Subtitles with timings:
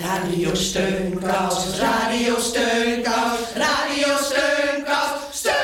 [0.00, 5.54] Radio Steunkous, Radio Steunkous, Radio Steunkous, Steunkous.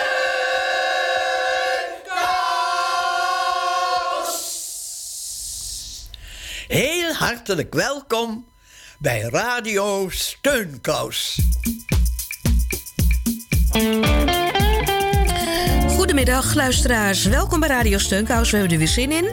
[6.68, 8.46] Heel hartelijk welkom
[8.98, 11.40] bij Radio Steunkous.
[15.88, 17.24] Goedemiddag, luisteraars.
[17.24, 18.50] Welkom bij Radio Steunkous.
[18.50, 19.32] We hebben er weer zin in.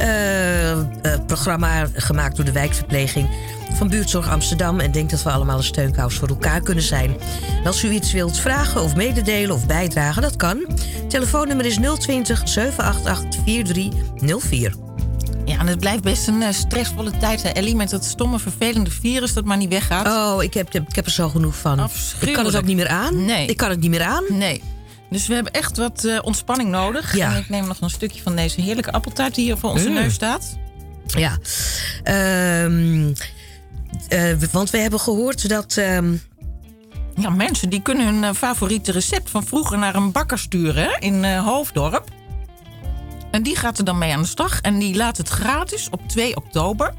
[0.00, 0.78] Uh,
[1.26, 3.28] programma gemaakt door de wijkverpleging
[3.76, 4.80] van Buurtzorg Amsterdam.
[4.80, 7.16] En denk dat we allemaal een steunkous voor elkaar kunnen zijn.
[7.60, 10.66] En als u iets wilt vragen of mededelen of bijdragen, dat kan.
[11.08, 14.74] Telefoonnummer is 020 788 4304.
[15.44, 18.90] Ja, en het blijft best een uh, stressvolle tijd, hè, Ellie, met dat stomme, vervelende
[18.90, 20.06] virus dat maar niet weggaat.
[20.06, 21.90] Oh, ik heb, ik heb er zo genoeg van.
[22.20, 23.24] Ik kan het ook niet meer aan.
[23.24, 23.46] Nee.
[23.46, 24.24] Ik kan het niet meer aan.
[24.28, 24.62] Nee.
[25.10, 27.16] Dus we hebben echt wat uh, ontspanning nodig.
[27.16, 27.32] Ja.
[27.32, 29.94] En ik neem nog een stukje van deze heerlijke appeltaart die hier voor onze Mm.
[29.94, 30.56] neus staat.
[31.06, 31.38] Ja.
[32.02, 33.12] Ehm
[34.08, 35.76] uh, want we hebben gehoord dat.
[35.76, 36.22] Um...
[37.16, 41.24] Ja, mensen die kunnen hun uh, favoriete recept van vroeger naar een bakker sturen in
[41.24, 42.08] uh, Hoofddorp.
[43.30, 44.60] En die gaat er dan mee aan de slag.
[44.60, 46.94] En die laat het gratis op 2 oktober.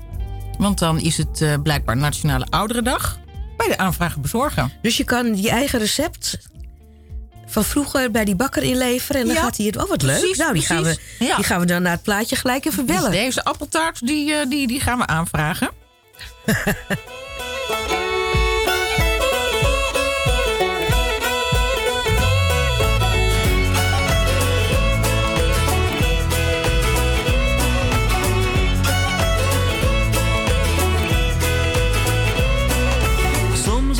[0.57, 3.19] Want dan is het uh, blijkbaar Nationale Ouderendag.
[3.57, 4.71] Bij de aanvragen bezorgen.
[4.81, 6.37] Dus je kan je eigen recept
[7.45, 9.21] van vroeger bij die bakker inleveren.
[9.21, 9.77] En dan ja, gaat hij het.
[9.77, 10.19] Oh, wat leuk.
[10.19, 11.35] Precies, nou, die gaan, we, ja.
[11.35, 13.11] die gaan we dan naar het plaatje gelijk even bellen.
[13.11, 15.69] Dus deze appeltaart, die, die, die gaan we aanvragen.
[16.45, 16.57] Soms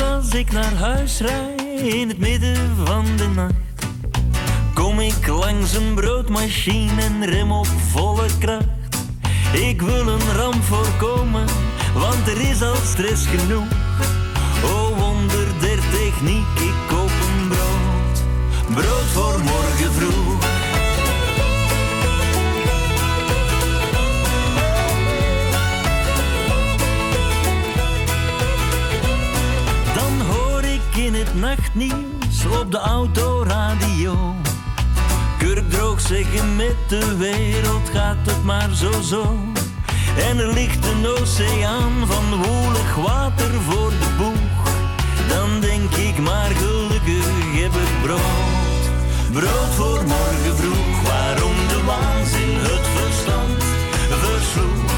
[0.02, 3.52] als ik naar huis rijd in het midden van de nacht,
[4.74, 8.64] kom ik langs een broodmachine en rem op volle kracht.
[9.52, 11.44] Ik wil een ramp voorkomen,
[11.98, 13.68] want er is al stress genoeg.
[14.64, 18.24] Oh wonder der techniek, ik koop een brood,
[18.74, 20.44] brood voor morgen vroeg.
[29.94, 34.34] Dan hoor ik in het nachtnieuws op de autoradio.
[35.38, 39.54] Kurk droog zeggen met de wereld gaat het maar zo zo.
[40.16, 44.70] En er ligt een oceaan van woelig water voor de boeg.
[45.28, 47.26] Dan denk ik maar gelukkig
[47.62, 48.84] heb ik brood.
[49.32, 53.62] Brood voor morgen vroeg, waarom de waanzin het verstand
[54.08, 54.90] versloeg.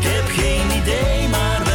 [0.00, 1.65] Heb geen idee, maar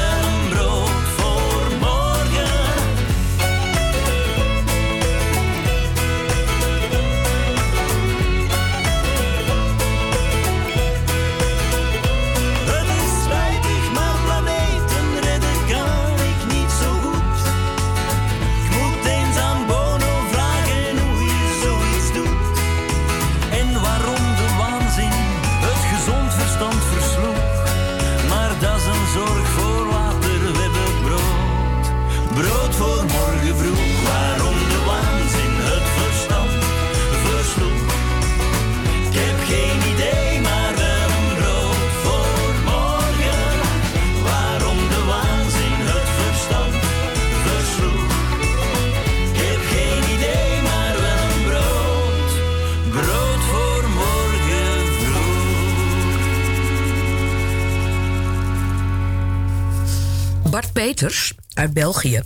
[60.81, 62.21] Peters uit België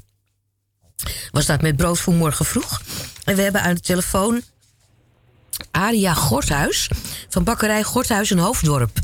[1.31, 2.81] was dat met brood voor morgen vroeg.
[3.23, 4.41] En we hebben aan de telefoon
[5.71, 6.89] Aria Gorthuis
[7.29, 8.99] van bakkerij Gorthuis in Hoofddorp.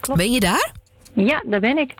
[0.00, 0.18] Klopt.
[0.18, 0.72] Ben je daar?
[1.14, 1.94] Ja, daar ben ik.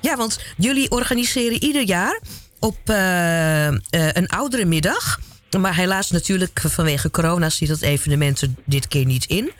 [0.00, 2.20] Ja, want jullie organiseren ieder jaar
[2.58, 5.20] op uh, uh, een oudere middag.
[5.58, 9.52] Maar helaas natuurlijk vanwege corona zit dat evenement er dit keer niet in.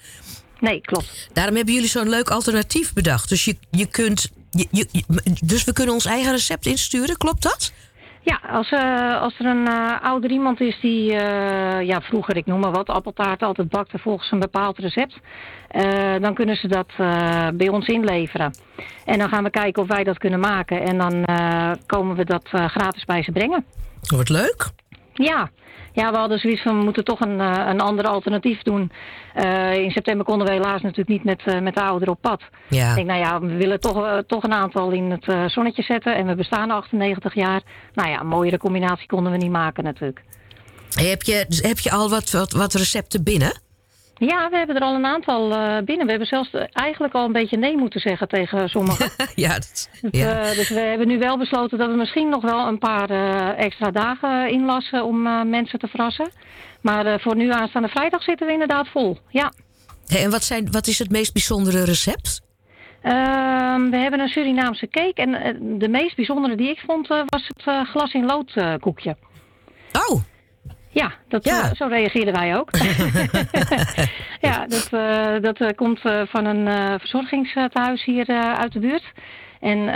[0.61, 1.29] Nee, klopt.
[1.33, 3.29] Daarom hebben jullie zo'n leuk alternatief bedacht.
[3.29, 5.03] Dus, je, je kunt, je, je,
[5.45, 7.73] dus we kunnen ons eigen recept insturen, klopt dat?
[8.23, 12.47] Ja, als, uh, als er een uh, ouder iemand is die uh, ja, vroeger, ik
[12.47, 15.19] noem maar wat, appeltaart altijd bakte volgens een bepaald recept.
[16.21, 16.93] dan kunnen ze dat
[17.57, 18.55] bij ons inleveren.
[19.05, 20.81] En dan gaan we kijken of wij dat kunnen maken.
[20.81, 21.25] En dan
[21.87, 23.65] komen we dat gratis bij ze brengen.
[24.01, 24.71] Wordt leuk.
[25.15, 25.51] Ja.
[25.99, 28.93] Ja, we hadden zoiets van, we moeten toch een, een ander alternatief doen.
[29.37, 32.43] Uh, in september konden we helaas natuurlijk niet met, uh, met de ouderen op pad.
[32.69, 32.89] Ja.
[32.89, 36.17] Ik denk, nou ja, we willen toch, uh, toch een aantal in het zonnetje zetten.
[36.17, 37.63] En we bestaan 98 jaar.
[37.95, 40.23] Nou ja, een mooiere combinatie konden we niet maken natuurlijk.
[40.95, 43.53] Heb je, heb je al wat, wat, wat recepten binnen?
[44.19, 46.05] Ja, we hebben er al een aantal eh, binnen.
[46.05, 49.11] We hebben zelfs eh, eigenlijk al een beetje nee moeten zeggen tegen sommigen.
[49.35, 50.41] ja, dat, Dus, ja.
[50.43, 53.65] eh, dus we hebben nu wel besloten dat we misschien nog wel een paar eh,
[53.65, 56.31] extra dagen inlassen om eh, mensen te verrassen.
[56.81, 59.19] Maar eh, voor nu aanstaande vrijdag zitten we inderdaad vol.
[59.29, 59.53] Ja.
[60.07, 62.41] Hey, en wat, zijn, wat is het meest bijzondere recept?
[63.03, 67.23] Ehm, we hebben een Surinaamse cake en eh, de meest bijzondere die ik vond eh,
[67.27, 69.17] was het eh, glas in lood eh, koekje.
[70.09, 70.21] Oh,
[70.99, 71.63] Ja, dat, Ja.
[71.71, 72.71] eh, zo reageerden wij ook.
[74.49, 79.05] ja, dat, eh, dat eh, komt van een verzorgingstehuis hier uit de buurt.
[79.61, 79.87] En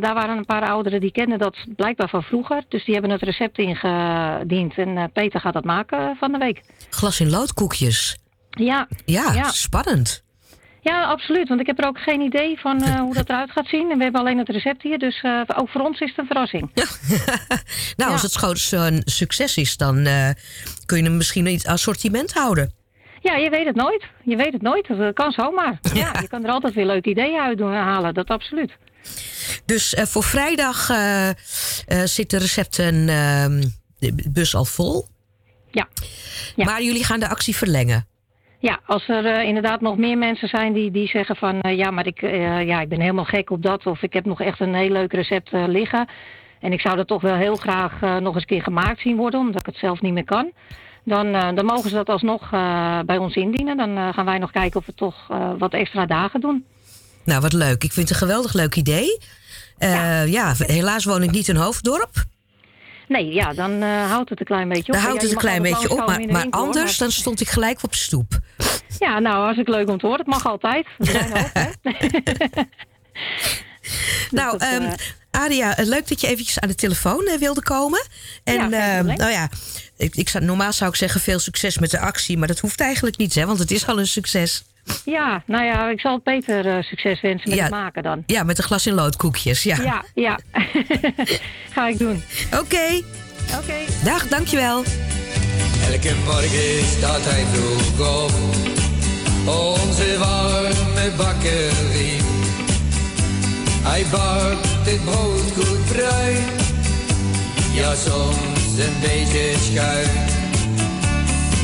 [0.00, 2.62] daar waren een paar ouderen die kenden dat blijkbaar van vroeger.
[2.68, 4.74] Dus die hebben het recept ingediend.
[4.78, 6.60] En Peter gaat dat maken van de week.
[6.90, 8.18] glas in loodkoekjes.
[8.50, 9.48] Ja, Ja, Ja.
[9.48, 10.24] spannend.
[10.84, 11.48] Ja, absoluut.
[11.48, 13.90] Want ik heb er ook geen idee van eh, hoe dat eruit gaat zien.
[13.90, 14.98] En we hebben alleen het recept hier.
[14.98, 16.70] Dus eh, ook voor ons is het een verrassing.
[17.96, 20.28] Nou, als het zo'n succes is, dan eh,
[20.86, 22.72] kun je hem misschien in het assortiment houden.
[23.20, 24.04] Ja, je weet het nooit.
[24.24, 24.88] Je weet het nooit.
[24.88, 25.78] Dat kan zomaar.
[25.94, 28.14] Ja, je kan er altijd weer leuke ideeën uit doen, halen.
[28.14, 28.72] Dat absoluut.
[29.64, 30.86] Dus voor vrijdag
[32.04, 33.62] zit de recepten ehm,
[33.98, 35.08] de bus al vol.
[35.70, 35.88] Ja.
[36.56, 36.64] Ja.
[36.64, 38.06] Maar jullie gaan de actie verlengen.
[38.62, 41.60] Ja, als er eh, inderdaad nog meer mensen zijn die, die zeggen van...
[41.60, 43.86] eh, ja, maar ik, eh, ja, ik ben helemaal gek op dat...
[43.86, 46.08] of ik heb nog echt een heel leuk recept liggen...
[46.60, 49.40] en ik zou dat toch wel heel graag nog eens een keer gemaakt zien worden...
[49.40, 50.52] omdat ik het zelf niet meer kan...
[51.04, 52.50] dan, dan mogen ze dat alsnog
[53.06, 53.76] bij ons indienen.
[53.76, 55.26] Dan gaan wij nog kijken of we toch
[55.58, 56.64] wat extra dagen doen.
[57.24, 57.84] Nou, wat leuk.
[57.84, 59.18] Ik vind het een geweldig leuk idee.
[59.78, 60.54] Eh, ja.
[60.56, 62.24] helaas woon ik niet in Hoofddorp.
[63.12, 64.98] Nee, ja, dan eh, houdt het een klein beetje op.
[64.98, 65.98] Ja, houdt het een klein beetje op.
[65.98, 68.38] Maar, maar winkel, anders, dan stond ik gelijk op de stoep.
[68.98, 70.20] Ja, nou, hartstikke leuk om te horen.
[70.20, 70.86] Het mag altijd.
[70.98, 71.70] Hè?
[74.30, 74.92] Nou, dat, eh,
[75.30, 78.06] Adia, eh, leuk dat je eventjes aan de telefoon wilde komen.
[78.44, 79.48] En Ja, ehm, nou ja,
[79.96, 82.38] ik, ik zou, normaal zou ik zeggen veel succes met de actie.
[82.38, 84.64] Maar dat hoeft eigenlijk niet, hè, want het is al een succes.
[85.04, 87.64] Ja, nou ja, ik zal Peter eh, succes wensen met Ja.
[87.64, 88.22] het maken dan.
[88.26, 89.62] Ja, met de glas in loodkoekjes.
[89.62, 89.76] Ja.
[89.82, 90.38] Ja, ja.
[91.74, 92.22] Ga ik doen.
[92.60, 93.00] Oké,
[93.58, 93.74] Oké.
[94.04, 94.82] dag, dankjewel.
[95.92, 98.30] Elke morgen staat hij vroeg op.
[99.46, 102.20] Onze warme bakkerie.
[103.82, 106.44] Hij bakt het brood goed bruin.
[107.72, 110.08] Ja, soms een beetje schuin.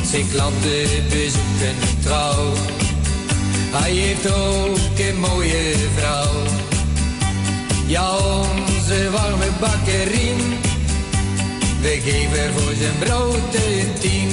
[0.05, 2.53] Zijn klanten bezoeken trouw.
[3.71, 6.33] Hij heeft ook een mooie vrouw.
[7.87, 10.33] Ja, onze warme bakkerie.
[11.81, 14.29] We geven voor zijn brood een tien.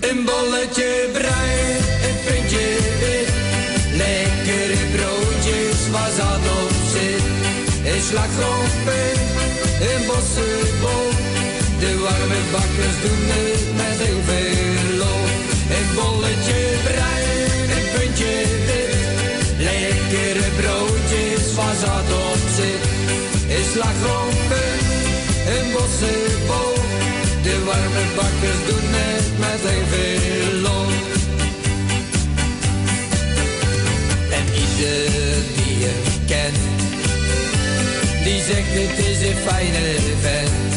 [0.00, 1.76] Een bolletje bruin,
[2.06, 2.66] een puntje
[3.00, 3.32] wit.
[3.96, 7.24] Lekkere broodjes waar zat op zit.
[7.92, 9.30] Een slagroompunt,
[9.90, 11.08] een bossenbol.
[11.78, 14.91] De warme bakkers doen het met heel veel.
[15.76, 18.34] Een bolletje bruin, een puntje
[18.66, 18.92] wit.
[19.58, 22.84] Lekkere broodjes waar zat op zit.
[23.56, 24.88] Een slagroompunt,
[25.54, 26.74] een bossenbol.
[27.42, 30.94] De warme bakkers doen het met heel veel lof.
[34.38, 35.00] En ieder
[35.56, 36.60] die hem kent,
[38.24, 39.84] die zegt het is een fijne
[40.20, 40.72] vent.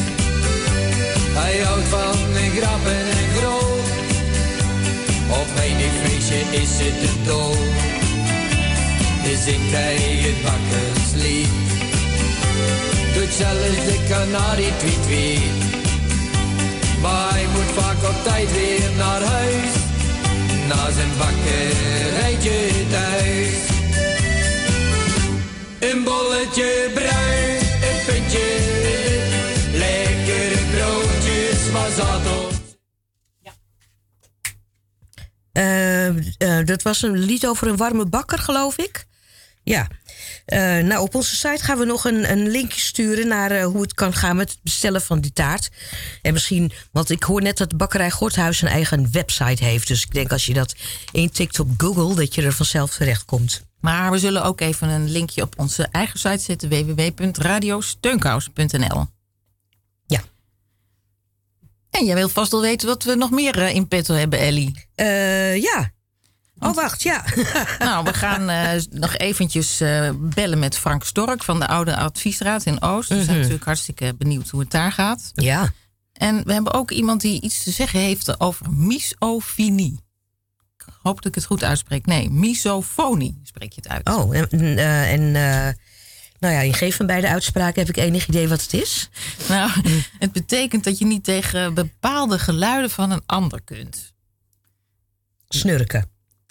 [1.38, 3.65] Hij houdt van een grappen en grol.
[5.30, 7.56] Op menig feestje is het een dol.
[9.24, 9.96] Dan zingt hij
[10.26, 11.48] het bakkerslied.
[13.14, 15.74] Doet zelfs de kanarie tweet tweet.
[17.02, 19.74] Maar hij moet vaak op tijd weer naar huis.
[20.68, 22.60] Na zijn bakkerijtje
[22.90, 23.74] thuis.
[25.80, 27.58] Een bolletje bruin,
[27.88, 28.48] een puntje.
[29.72, 32.55] Lekkere broodjes, maar zat
[36.38, 39.06] Eh, eh, dat was een lied over een warme bakker, geloof ik.
[39.64, 39.88] Ja.
[40.46, 43.94] Eh, nou, op onze site gaan we nog een, een linkje sturen naar hoe het
[43.94, 45.70] kan gaan met het bestellen van die taart.
[46.22, 49.88] En misschien, want ik hoor net dat de bakkerij Gorthuis een eigen website heeft.
[49.88, 50.76] Dus ik denk als je dat
[51.12, 53.64] intikt op Google, dat je er vanzelf terecht komt.
[53.80, 59.08] Maar we zullen ook even een linkje op onze eigen site zetten: www.radiosteunkous.nl.
[60.06, 60.22] Ja.
[61.90, 64.88] En jij wilt vast wel weten wat we nog meer in petto hebben, Ellie.
[64.96, 65.94] Eh, ja.
[66.60, 67.24] Oh, wacht, ja.
[67.80, 72.66] nou, we gaan eh, nog eventjes eh, bellen met Frank Stork van de Oude Adviesraad
[72.66, 73.10] in Oost.
[73.10, 75.32] We zijn natuurlijk hartstikke benieuwd hoe het daar gaat.
[75.34, 75.72] ja.
[76.18, 80.00] En we hebben ook iemand die iets te zeggen heeft over misofinie.
[80.78, 82.06] Ik hoop dat ik het goed uitspreek.
[82.06, 84.18] Nee, misofonie spreek je het uit.
[84.18, 85.74] Oh, en, eh, en eh,
[86.40, 89.10] nou ja, in geen van beide uitspraken heb ik enig idee wat het is.
[89.50, 89.72] Nou,
[90.20, 94.14] het betekent dat je niet tegen bepaalde geluiden van een ander kunt.
[95.48, 96.10] Snurken.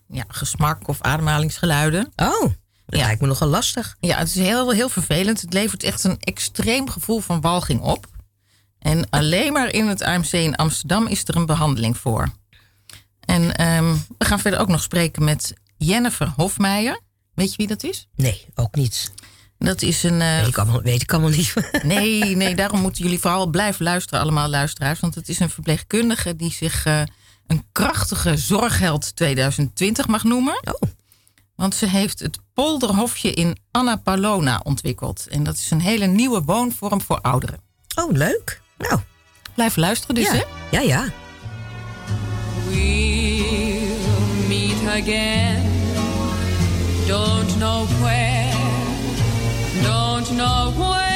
[0.08, 2.12] Ja, gesmak of ademhalingsgeluiden.
[2.16, 2.40] Oh,
[2.86, 3.04] dat Ja.
[3.04, 3.96] lijkt me nogal lastig.
[4.00, 5.40] Ja, het is heel, heel vervelend.
[5.40, 8.06] Het levert echt een extreem gevoel van walging op.
[8.78, 12.28] En alleen maar in het AMC in Amsterdam is er een behandeling voor.
[13.20, 17.00] En ehm, we gaan verder ook nog spreken met Jennifer Hofmeijer.
[17.34, 18.08] Weet je wie dat is?
[18.16, 19.12] Nee, ook niet.
[19.58, 20.18] Dat is een.
[20.18, 21.54] Weet ik allemaal, weet ik allemaal niet.
[21.82, 25.00] nee, nee, daarom moeten jullie vooral blijven luisteren, allemaal luisteraars.
[25.00, 27.02] Want het is een verpleegkundige die zich eh,
[27.46, 30.60] een krachtige zorgheld 2020 mag noemen.
[30.64, 30.90] Oh,
[31.54, 35.26] Want ze heeft het polderhofje in Annapolona ontwikkeld.
[35.28, 37.60] En dat is een hele nieuwe woonvorm voor ouderen.
[37.94, 38.60] oh leuk.
[38.78, 39.00] Nou,
[39.54, 40.32] Blijf luisteren dus, ja.
[40.32, 40.42] hè?
[40.70, 41.04] ja, ja.
[42.68, 45.62] We'll meet again.
[47.06, 48.52] Don't know where,
[49.82, 51.13] don't know when,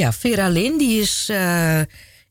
[0.00, 1.80] Ja, Vera Lynn, die is eh,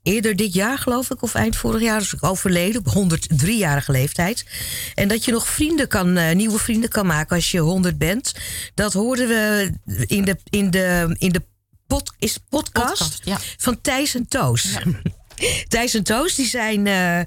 [0.03, 3.09] eerder dit jaar, geloof ik, of eind vorig jaar, is overleden op
[3.39, 4.45] 103-jarige leeftijd.
[4.93, 8.33] En dat je nog vrienden kan, eh, nieuwe vrienden kan maken als je 100 bent.
[8.73, 9.71] Dat hoorden we
[10.05, 11.41] in de, in de, in de
[11.87, 13.37] pod, is podcast, Podcast, ja.
[13.57, 14.77] van Thijs en Toos.
[15.67, 17.19] Thijs en Toos die zijn eh,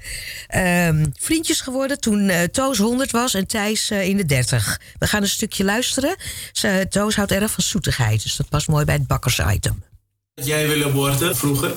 [0.86, 4.80] ehm, vriendjes geworden toen Toos 100 was en Thijs in de 30.
[4.98, 6.16] We gaan een stukje luisteren.
[6.52, 9.90] Ze, Toos houdt erg van zoetigheid, dus dat past mooi bij het bakkersitem.
[10.34, 11.74] Jij willen worden vroeger?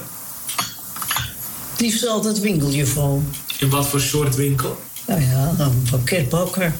[1.72, 3.22] Het liefst altijd winkeljuffrouw.
[3.60, 4.82] In wat voor soort winkel?
[5.08, 6.74] Nou ja, een pakketbakker.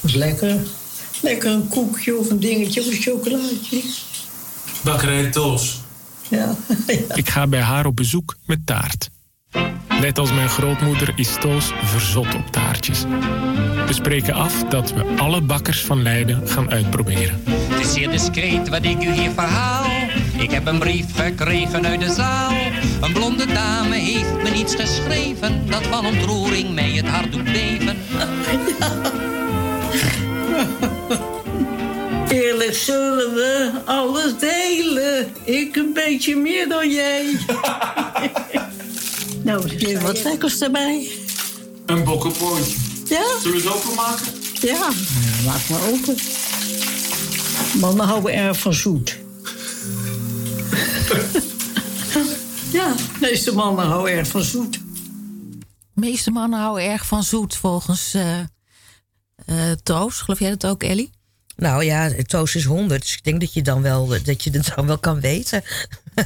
[0.00, 0.56] Dat is lekker.
[1.20, 3.82] Lekker een koekje of een dingetje of een chocolaatje.
[4.84, 5.76] Bakkerij Toos.
[6.30, 6.56] Ja,
[7.14, 9.10] Ik ga bij haar op bezoek met taart.
[10.00, 13.02] Net als mijn grootmoeder is Toos verzot op taartjes.
[13.86, 17.42] We spreken af dat we alle bakkers van Leiden gaan uitproberen.
[17.46, 19.97] Het is zeer discreet wat ik u hier verhaal.
[20.38, 22.52] Ik heb een brief gekregen uit de zaal.
[23.00, 25.70] Een blonde dame heeft me iets geschreven.
[25.70, 27.96] Dat van ontroering mij het hart doet beven.
[32.42, 35.28] Eerlijk zullen we alles delen.
[35.44, 37.24] Ik een beetje meer dan jij.
[39.44, 41.08] nou, er zit wat lekkers erbij.
[41.86, 42.76] Een bokkenpootje.
[43.04, 43.22] Ja?
[43.42, 44.26] Zullen we het openmaken?
[44.60, 44.88] Ja,
[45.44, 46.16] maak maar open.
[47.80, 49.18] Mannen houden erg van zoet.
[52.78, 54.72] ja, de meeste mannen houden erg van zoet.
[54.72, 58.40] De meeste mannen houden erg van zoet, volgens eh
[59.46, 60.20] eh, Toos.
[60.20, 61.10] Geloof jij dat ook, Ellie?
[61.56, 64.72] Nou ja, Toos is 100, dus ik denk dat je, dan wel, dat je het
[64.76, 65.62] dan wel kan weten.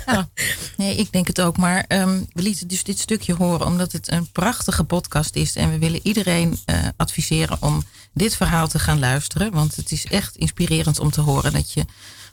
[0.07, 0.29] Ja.
[0.77, 1.57] Nee, ik denk het ook.
[1.57, 5.57] Maar ehm, we lieten dus dit stukje horen omdat het een prachtige podcast is.
[5.57, 9.53] En we willen iedereen eh, adviseren om dit verhaal te gaan luisteren.
[9.53, 11.85] Want het is echt inspirerend om te horen dat je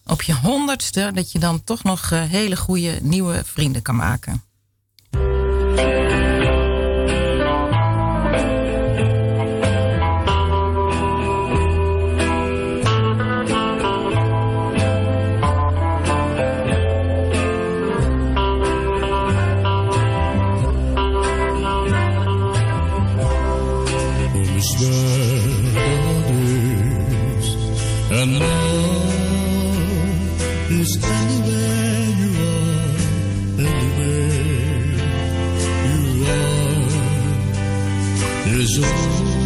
[0.10, 1.12] op je honderdste...
[1.14, 4.44] dat je dan toch nog eh, hele goede nieuwe vrienden kan maken.
[38.60, 39.39] Is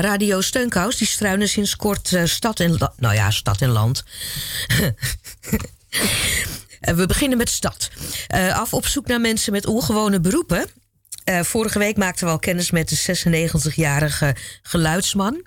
[0.00, 2.92] Ja, Radio Steunkous, die struinen sinds kort eh, stad en land.
[3.00, 4.04] Nou ja, stad en land.
[6.80, 7.90] En we beginnen met stad.
[8.26, 10.66] Eh, af op zoek naar mensen met ongewone beroepen.
[11.24, 15.46] Eh, vorige week maakten we al kennis met de 96-jarige geluidsman.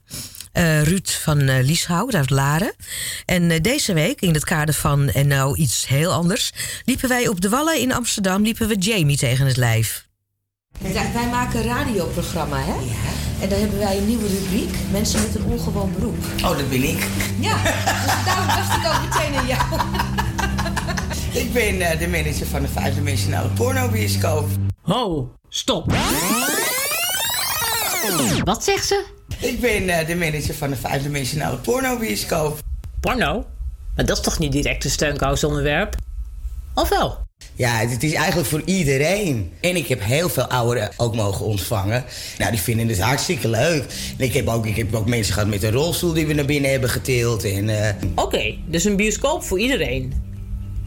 [0.51, 2.73] eh, Ruud van eh, Lieshout uit Laren.
[3.25, 6.51] En eh, deze week, in het kader van en nou iets heel anders,
[6.85, 10.07] liepen wij op de Wallen in Amsterdam, liepen we Jamie tegen het lijf.
[10.81, 12.73] wij maken een radioprogramma, hè?
[12.73, 13.32] Ja.
[13.43, 16.15] En dan hebben wij een nieuwe rubriek, mensen met een ongewoon beroep.
[16.35, 17.07] Oh, dat ben ik.
[17.39, 19.81] Ja, dus daarom dacht ik ook meteen aan jou.
[21.33, 24.47] Ik ben eh, de manager van de vijfdimensionale pornobioscoop.
[24.81, 25.93] Ho, stop.
[28.43, 29.05] Wat zegt ze?
[29.39, 32.59] Ik ben eh, de manager van de vijfdimensionale pornobioscoop.
[32.99, 33.45] Porno?
[33.95, 35.95] Maar dat is toch niet direct een steunkous-onderwerp?
[36.73, 37.17] Of wel?
[37.55, 39.51] Ja, het is eigenlijk voor iedereen.
[39.59, 42.03] En ik heb heel veel ouderen ook mogen ontvangen.
[42.37, 43.83] Nou, die vinden het hartstikke leuk.
[44.17, 46.45] En ik heb ook, ik heb ook mensen gehad met een rolstoel die we naar
[46.45, 47.43] binnen hebben getild.
[47.43, 50.13] En, eh, Oké, dus een bioscoop voor iedereen.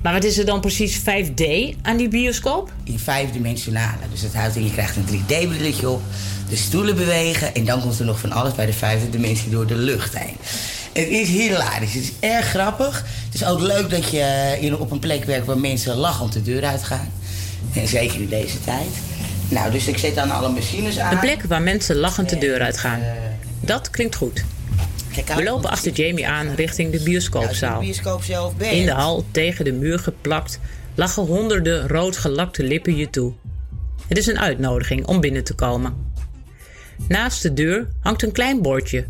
[0.02, 1.42] Maar wat is er dan precies 5D
[1.83, 2.72] aan die bioscoop?
[2.85, 3.96] in vijfdimensionale.
[4.11, 6.00] Dus dat houdt in, je krijgt een 3D-brilletje op.
[6.48, 7.55] De stoelen bewegen.
[7.55, 10.37] En dan komt er nog van alles bij de vijfde dimensie door de lucht heen.
[10.96, 11.94] Het is hilarisch.
[11.94, 13.04] Het is erg grappig.
[13.24, 16.42] Het is ook leuk dat je in, op een plek werkt waar mensen lachend de
[16.42, 17.12] deur uitgaan.
[17.74, 18.88] En zeker in deze tijd.
[19.48, 21.12] Nou, dus ik zet dan alle machines aan.
[21.12, 23.00] Een plek waar mensen lachend de deur uitgaan.
[23.61, 24.44] Dat klinkt goed.
[25.37, 27.80] We lopen achter Jamie aan richting de bioscoopzaal.
[28.59, 30.59] In de hal, tegen de muur geplakt,
[30.94, 33.32] lachen honderden rood gelakte lippen je toe.
[34.09, 35.94] Het is een uitnodiging om binnen te komen.
[37.09, 39.06] Naast de deur hangt een klein bordje.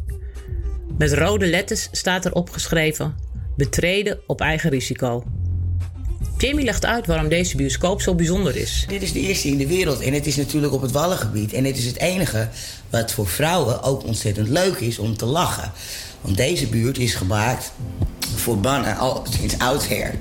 [0.99, 3.15] Met rode letters staat er opgeschreven:
[3.57, 5.25] Betreden op eigen risico.
[6.39, 8.85] Jamie legt uit waarom deze bioscoop zo bijzonder is.
[8.89, 11.53] Dit is de eerste in de wereld en het is natuurlijk op het Wallengebied.
[11.53, 12.49] En het is het enige
[12.91, 15.73] wat voor vrouwen ook ontzettend leuk is om te lachen.
[16.21, 17.73] Want deze buurt is gemaakt
[18.35, 20.15] voor mannen al sinds oudsher.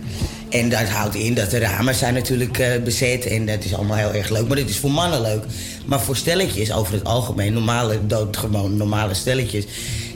[0.49, 3.97] En dat houdt in dat de ramen zijn natuurlijk eh, bezet en dat is allemaal
[3.97, 4.47] heel erg leuk.
[4.47, 5.43] Maar dit is voor mannen leuk.
[5.85, 9.65] Maar voor stelletjes, over het algemeen, normale, doodgewoon normale stelletjes...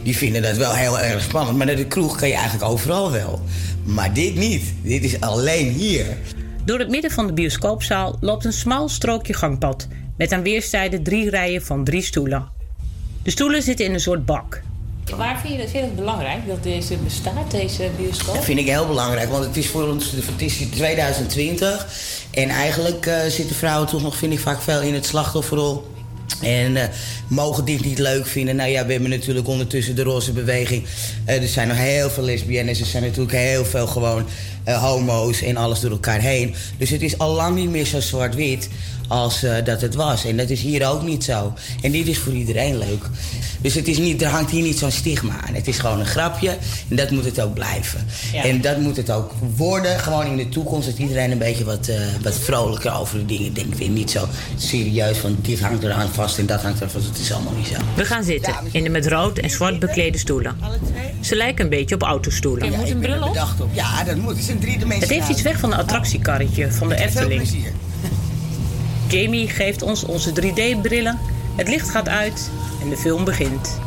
[0.04, 1.58] die vinden dat wel heel erg spannend.
[1.58, 3.42] Maar naar de kroeg kan je eigenlijk overal wel.
[3.84, 4.74] Maar dit niet.
[4.82, 6.06] Dit is alleen hier.
[6.66, 11.30] Door het midden van de bioscoopzaal loopt een smal strookje gangpad met aan weerszijden drie
[11.30, 12.48] rijen van drie stoelen.
[13.24, 14.62] De stoelen zitten in een soort bak.
[15.18, 18.36] Waar vind je, dat, vind je belangrijk dat deze bestaat, deze bioscoop?
[18.36, 21.88] Dat vind ik heel belangrijk, want het is voor ons het is 2020.
[22.32, 25.86] En eigenlijk eh, zitten vrouwen toch nog, vind ik, vaak veel in het slachtofferrol.
[26.42, 26.88] En eh,
[27.28, 28.56] mogen dit niet leuk vinden.
[28.56, 30.86] Nou ja, we hebben natuurlijk ondertussen de roze beweging.
[31.26, 32.80] Eh, er zijn nog heel veel lesbiennes.
[32.80, 34.26] Er zijn natuurlijk heel veel gewoon
[34.64, 36.56] eh, homo's en alles door elkaar heen.
[36.78, 38.70] Dus het is al lang niet meer zo zwart-wit
[39.08, 40.26] als dat het was.
[40.26, 41.54] En dat is hier ook niet zo.
[41.82, 43.04] En dit is voor iedereen leuk.
[43.62, 45.54] Dus het is niet, er hangt hier niet zo'n stigma aan.
[45.54, 46.50] Het is gewoon een grapje
[46.90, 48.06] en dat moet het ook blijven.
[48.34, 48.44] Ja.
[48.44, 50.88] En dat moet het ook worden, gewoon in de toekomst.
[50.88, 53.80] Dat iedereen een beetje wat, eh, wat vrolijker over de dingen denkt.
[53.82, 57.06] En niet zo serieus van dit hangt eraan vast en dat hangt eraan vast.
[57.06, 57.74] Het is allemaal niet zo.
[57.96, 60.58] We gaan zitten in de met rood en zwart beklede stoelen.
[61.20, 62.72] Ze lijken een beetje op autostoelen.
[62.72, 63.70] Ja, ik ben er bedacht op.
[63.74, 64.30] Ja, dat moet.
[64.30, 65.14] Het is een Het driedimensionale.
[65.14, 67.42] heeft iets weg van een attractiekarretje van de Efteling.
[67.42, 67.72] plezier.
[69.08, 71.18] Jamie geeft ons onze 3D-brillen,
[71.60, 73.80] het licht gaat uit en de film begint.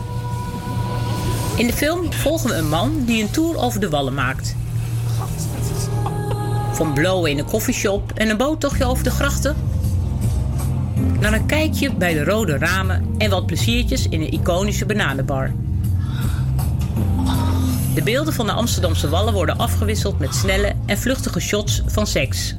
[1.56, 4.56] In de film volgen we een man die een tour over de wallen maakt.
[6.72, 9.56] Van blowen in een koffieshop en een boottochtje over de grachten.
[11.20, 15.52] Naar een kijkje bij de rode ramen en wat pleziertjes in een iconische bananenbar.
[17.94, 22.54] De beelden van de Amsterdamse wallen worden afgewisseld met snelle en vluchtige shots van seks.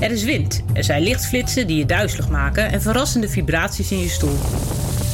[0.00, 4.08] Er is wind, er zijn lichtflitsen die je duizelig maken en verrassende vibraties in je
[4.08, 4.36] stoel.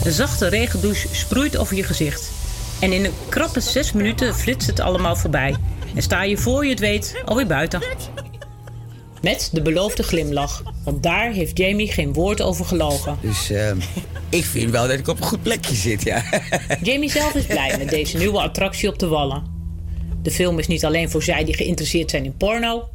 [0.04, 2.30] Een zachte regendouche sproeit over je gezicht.
[2.80, 5.54] En in een krappe zes minuten flitst het allemaal voorbij.
[5.94, 7.82] En sta je voor je het weet alweer buiten.
[9.22, 13.18] Met de beloofde glimlach, want daar heeft Jamie geen woord over gelogen.
[13.20, 13.76] Dus ehm,
[14.28, 16.24] ik vind wel dat ik op een goed plekje zit, ja.
[16.82, 19.42] Jamie zelf is blij met deze nieuwe attractie op de Wallen.
[20.22, 22.88] De film is niet alleen voor zij die geïnteresseerd zijn in porno.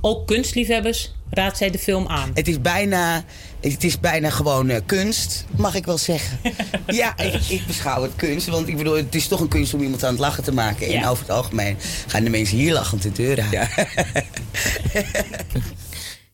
[0.00, 2.30] Ook kunstliefhebbers raadt zij de film aan.
[2.34, 3.24] Het is bijna,
[3.60, 6.38] het is bijna gewoon eh, kunst, mag ik wel zeggen.
[6.86, 8.46] ja, ik, ik beschouw het kunst.
[8.46, 10.86] Want ik bedoel, het is toch een kunst om iemand aan het lachen te maken.
[10.86, 11.08] En Ja.
[11.08, 13.50] over het algemeen gaan de mensen hier lachend de deur uit.
[13.50, 13.68] Ja.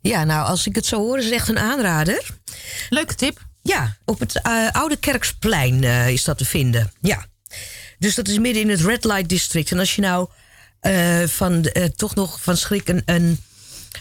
[0.00, 2.26] Ja, nou, als ik het zo hoor, is het echt een aanrader.
[2.88, 3.44] Leuke tip.
[3.62, 6.92] Ja, op het eh, Oude Kerksplein eh, is dat te vinden.
[7.00, 7.24] Ja.
[7.98, 9.70] Dus dat is midden in het Red Light District.
[9.70, 10.28] En als je nou
[10.80, 13.40] eh, van, eh, toch nog van schrik een, een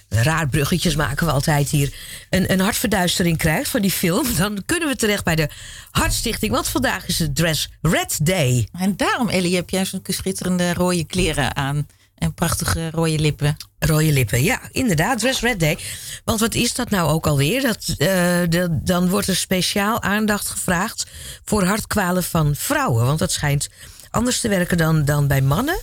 [0.09, 1.93] raar bruggetjes maken we altijd hier.
[2.29, 4.35] Een, een hartverduistering krijgt van die film.
[4.37, 5.49] Dan kunnen we terecht bij de
[5.91, 6.51] Hartstichting.
[6.51, 8.67] Want vandaag is het Dress Red Day.
[8.79, 11.87] En daarom, Ellie, heb jij zo'n schitterende rode kleren aan.
[12.15, 13.57] En prachtige rode lippen.
[13.79, 15.77] Rode lippen, ja, inderdaad, Dress Red Day.
[16.23, 17.61] Want wat is dat nou ook alweer?
[17.61, 18.07] Dat, eh,
[18.49, 21.05] de- dan wordt er speciaal aandacht gevraagd
[21.45, 23.05] voor hartkwalen van vrouwen.
[23.05, 23.69] Want dat schijnt
[24.09, 25.77] anders te werken dan, dan bij mannen.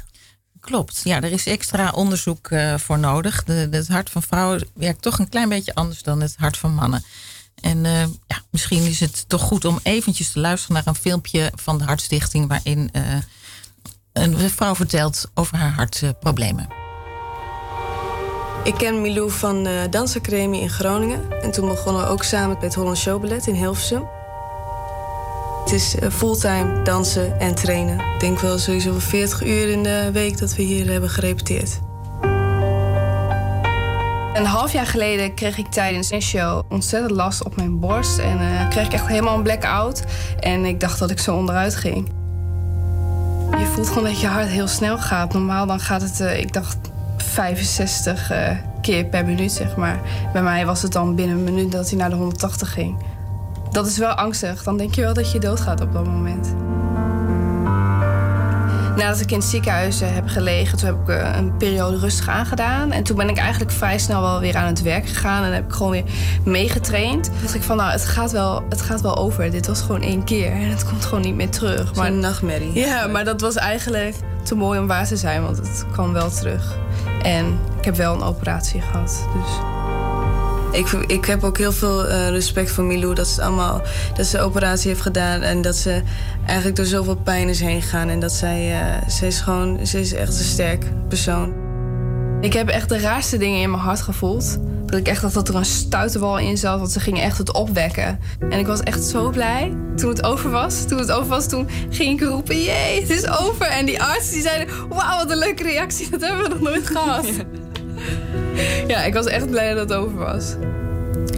[0.63, 3.45] Klopt, ja, er is extra onderzoek eh, voor nodig.
[3.45, 6.75] De, het hart van vrouwen werkt toch een klein beetje anders dan het hart van
[6.75, 7.05] mannen.
[7.55, 11.53] En eh, ja, misschien is het toch goed om eventjes te luisteren naar een filmpje
[11.55, 12.49] van de Hartstichting...
[12.49, 13.03] waarin eh,
[14.13, 16.69] een vrouw vertelt over haar hartproblemen.
[18.65, 21.43] Ik ken Milou van de Dansacademie in Groningen.
[21.43, 24.22] En toen begonnen we ook samen met Holland Showballet in Hilversum.
[25.63, 27.99] Het is eh, fulltime dansen en trainen.
[27.99, 31.81] Ik denk wel sowieso wel 40 uur in de week dat we hier hebben gerepeteerd.
[34.33, 38.19] Een half jaar geleden kreeg ik tijdens een show ontzettend last op mijn borst.
[38.19, 40.03] En eh, kreeg ik echt helemaal een blackout.
[40.41, 42.09] En ik dacht dat ik zo onderuit ging.
[43.59, 45.33] Je voelt gewoon dat je hart heel snel gaat.
[45.33, 46.77] Normaal dan gaat het, eh, ik dacht,
[47.17, 50.01] 65 eh, keer per minuut, zeg maar.
[50.33, 52.97] Bij mij was het dan binnen een minuut dat hij naar de 180 ging.
[53.73, 54.63] Dat is wel angstig.
[54.63, 56.55] Dan denk je wel dat je doodgaat op dat moment.
[58.97, 62.29] Nadat ik in het ziekenhuis eh, heb gelegen, toen heb ik eh, een periode rustig
[62.29, 62.93] aangedaan.
[62.93, 65.45] En toen ben ik eigenlijk vrij snel wel weer aan het werk gegaan.
[65.45, 66.05] En heb ik gewoon weer
[66.45, 67.25] meegetraind.
[67.25, 69.51] Toen dacht ik van, nou, het gaat, wel, het gaat wel over.
[69.51, 71.95] Dit was gewoon één keer en het komt gewoon niet meer terug.
[71.95, 72.73] Maar een nachtmerrie.
[72.73, 76.31] Ja, maar dat was eigenlijk te mooi om waar te zijn, want het kwam wel
[76.31, 76.77] terug.
[77.23, 79.82] En ik heb wel een operatie gehad, dus...
[80.73, 83.83] Ik, ik heb ook heel veel eh, respect voor Milou dat ze, allemaal,
[84.15, 85.41] dat ze de operatie heeft gedaan.
[85.41, 86.03] En dat ze
[86.47, 88.09] eigenlijk door zoveel pijn is heen gegaan.
[88.09, 91.55] En dat zij, eh, ze is gewoon, ze is echt een sterk persoon.
[92.41, 94.59] Ik heb echt de raarste dingen in mijn hart gevoeld.
[94.87, 97.53] Dat ik echt dacht dat er een stuitenwal in zat, want ze gingen echt het
[97.53, 98.19] opwekken.
[98.51, 100.85] En ik was echt zo blij toen het over was.
[100.85, 103.67] Toen het over was, toen ging ik roepen, jee, het is over.
[103.67, 106.87] En die arts die zeiden, wauw, wat een leuke reactie, dat hebben we nog nooit
[106.87, 107.27] gehad.
[107.27, 107.33] Ja,
[109.07, 110.55] ik was echt blij dat het over was.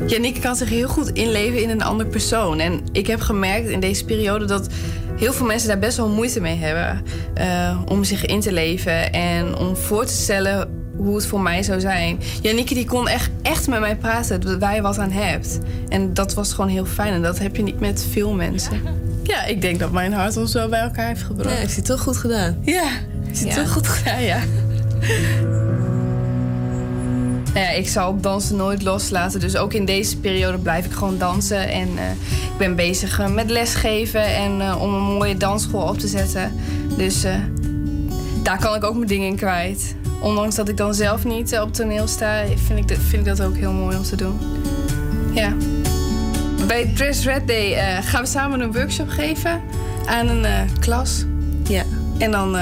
[0.07, 2.61] Janiek kan zich heel goed inleven in een ander persoon.
[2.61, 4.67] En ik heb gemerkt in deze periode dat
[5.17, 7.03] heel veel mensen daar best wel moeite mee hebben.
[7.35, 11.63] eh, om zich in te leven en om voor te stellen hoe het voor mij
[11.63, 12.19] zou zijn.
[12.43, 15.59] Janneke die kon echt, echt met mij praten, dat wij wat aan hebt.
[15.89, 18.81] En dat was gewoon heel fijn en dat heb je niet met veel mensen.
[19.23, 21.51] Ja, ik denk dat mijn hart ons wel bij elkaar heeft gebracht.
[21.55, 22.57] Ja, heeft hij toch goed gedaan?
[22.63, 22.85] Ja,
[23.27, 23.55] heeft hij Ja.
[23.55, 24.39] toch goed gedaan, ja.
[27.55, 29.41] Nou ja, ik zal dansen nooit loslaten.
[29.41, 31.69] Dus ook in deze periode blijf ik gewoon dansen.
[31.69, 32.11] En eh,
[32.51, 36.53] ik ben bezig eh, met lesgeven en eh, om een mooie dansschool op te zetten.
[36.97, 37.25] Dus
[38.43, 39.95] daar kan ik ook mijn dingen in kwijt.
[40.21, 43.47] Ondanks dat ik dan zelf niet op toneel sta, vind ik, dat, vind ik dat
[43.47, 44.39] ook heel mooi om te doen.
[45.33, 45.53] Ja.
[46.67, 49.61] Bij Dress Red Day gaan we samen een workshop geven
[50.07, 50.47] aan een
[50.81, 51.25] klas.
[51.69, 51.83] Ja.
[52.19, 52.57] En dan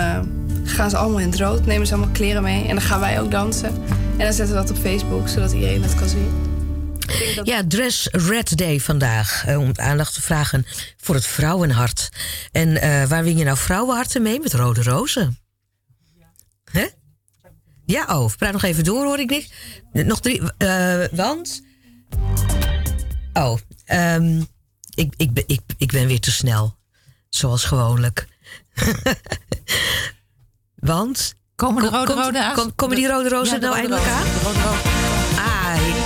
[0.65, 2.63] gaan ze allemaal in het rood, nemen ze allemaal kleren mee.
[2.63, 3.75] En dan gaan wij ook dansen.
[4.23, 6.31] En dan zetten we dat op Facebook, zodat iedereen dat kan zien.
[7.43, 9.45] Ja, Dress Red Day vandaag.
[9.47, 12.09] eh, om aandacht te vragen voor het vrouwenhart.
[12.53, 14.41] En eh, waar win je nou vrouwenharten mee?
[14.41, 15.39] Met rode rozen.
[16.71, 16.87] Hè?
[17.85, 19.53] Ja, oh, praat nog even door, hoor ik niks.
[19.93, 21.63] Nog drie, eh, want...
[23.33, 24.43] Oh, ehm,
[24.95, 26.77] ik, ik, ik, ik ben weer te snel.
[27.29, 28.27] Zoals gewoonlijk.
[30.93, 31.41] want...
[31.63, 32.55] Komen de rode rode aan?
[32.55, 34.27] kom- Komen die rode rozen nou eindelijk rozen, aan?
[34.45, 34.63] rozen.
[35.37, 36.02] Ah,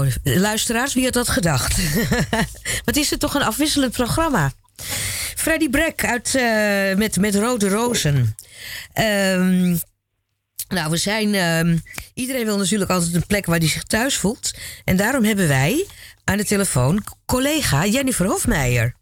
[0.00, 1.78] Nou, luisteraars, wie had dat gedacht?
[2.84, 4.52] Wat is het toch een afwisselend programma?
[5.36, 8.34] Freddy Brek uit, eh, met, met Rode Rozen.
[8.92, 9.76] Ehm,
[10.68, 11.34] nou, we zijn.
[11.34, 11.76] ehm,
[12.14, 14.50] iedereen wil natuurlijk altijd een plek waar hij zich thuis voelt.
[14.84, 15.86] En daarom hebben wij
[16.24, 18.94] aan de telefoon collega Jennifer Hofmeijer.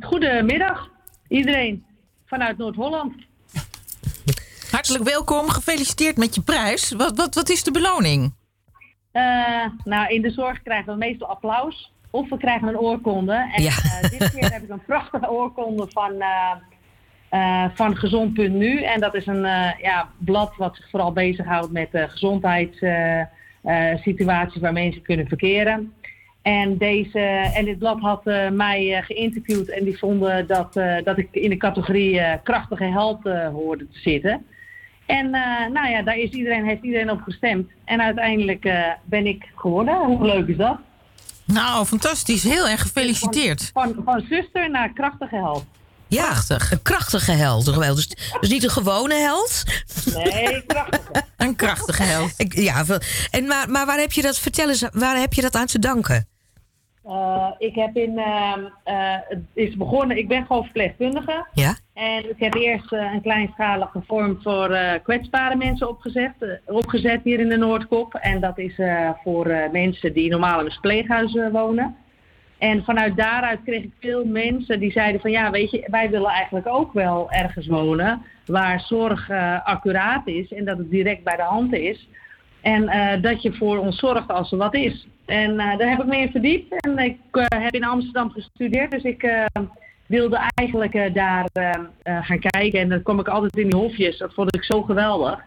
[0.00, 0.88] Goedemiddag,
[1.28, 1.84] iedereen
[2.26, 3.14] vanuit Noord-Holland.
[4.70, 6.90] Hartelijk welkom, gefeliciteerd met je prijs.
[6.90, 8.34] Wat, wat, wat is de beloning?
[9.12, 11.92] Eh, nou, in de zorg krijgen we meestal applaus.
[12.10, 13.32] Of we krijgen een oorkonde.
[13.32, 16.22] En eh, dit keer heb ik een prachtige oorkonde van,
[17.28, 18.82] eh, van Gezond.nu.
[18.82, 19.46] En dat is een
[19.78, 25.92] ja, blad wat zich vooral bezighoudt met de gezondheidssituaties waar mensen kunnen verkeren.
[26.42, 27.20] En, deze,
[27.54, 30.72] en dit blad had mij geïnterviewd en die vonden dat,
[31.04, 33.22] dat ik in de categorie krachtige held
[33.52, 34.46] hoorde te zitten.
[35.18, 37.70] En eh, nou ja, daar is iedereen, heeft iedereen op gestemd.
[37.84, 40.04] En uiteindelijk eh, ben ik geworden.
[40.04, 40.76] Hoe leuk is dat?
[41.44, 42.42] Nou, fantastisch.
[42.42, 43.70] Heel erg gefeliciteerd.
[43.72, 45.64] Van, van, van zuster naar krachtige held.
[46.06, 46.32] Ja,
[46.70, 47.64] een krachtige held.
[47.64, 47.94] toch wel.
[47.94, 48.08] Dus,
[48.40, 49.62] dus niet een gewone held.
[50.14, 51.24] Nee, krachtige.
[51.36, 52.32] een krachtige held.
[52.36, 52.84] Ik- Ja,
[53.30, 55.78] en maar, maar waar heb je dat, vertel eens, waar heb je dat aan te
[55.78, 56.26] danken?
[57.04, 61.46] Eh, ik heb in, ehm, eh, het is begonnen, ik ben gewoon verpleegkundige.
[61.54, 61.76] Ja?
[61.94, 67.20] En ik heb eerst eh, een kleinschalige vorm voor eh, kwetsbare mensen opgezet, eh, opgezet
[67.24, 68.14] hier in de Noordkop.
[68.14, 68.80] En dat is
[69.22, 71.96] voor mensen die normaal in een verpleeghuis eh, wonen.
[72.58, 76.30] En vanuit daaruit kreeg ik veel mensen die zeiden van ja, weet je, wij willen
[76.30, 79.30] eigenlijk ook wel ergens wonen waar zorg
[79.64, 82.08] accuraat is en dat het direct bij de hand is.
[82.60, 82.90] En
[83.22, 85.06] dat je voor ons zorgt als er wat is.
[85.26, 86.84] En daar heb ik me in verdiept.
[86.84, 88.90] En ik heb in Amsterdam gestudeerd.
[88.90, 89.48] Dus ik
[90.12, 91.70] wilde eigenlijk eh, daar eh,
[92.02, 92.80] eh, gaan kijken.
[92.80, 94.18] En dan kom ik altijd in die hofjes.
[94.18, 95.40] Dat vond ik zo geweldig.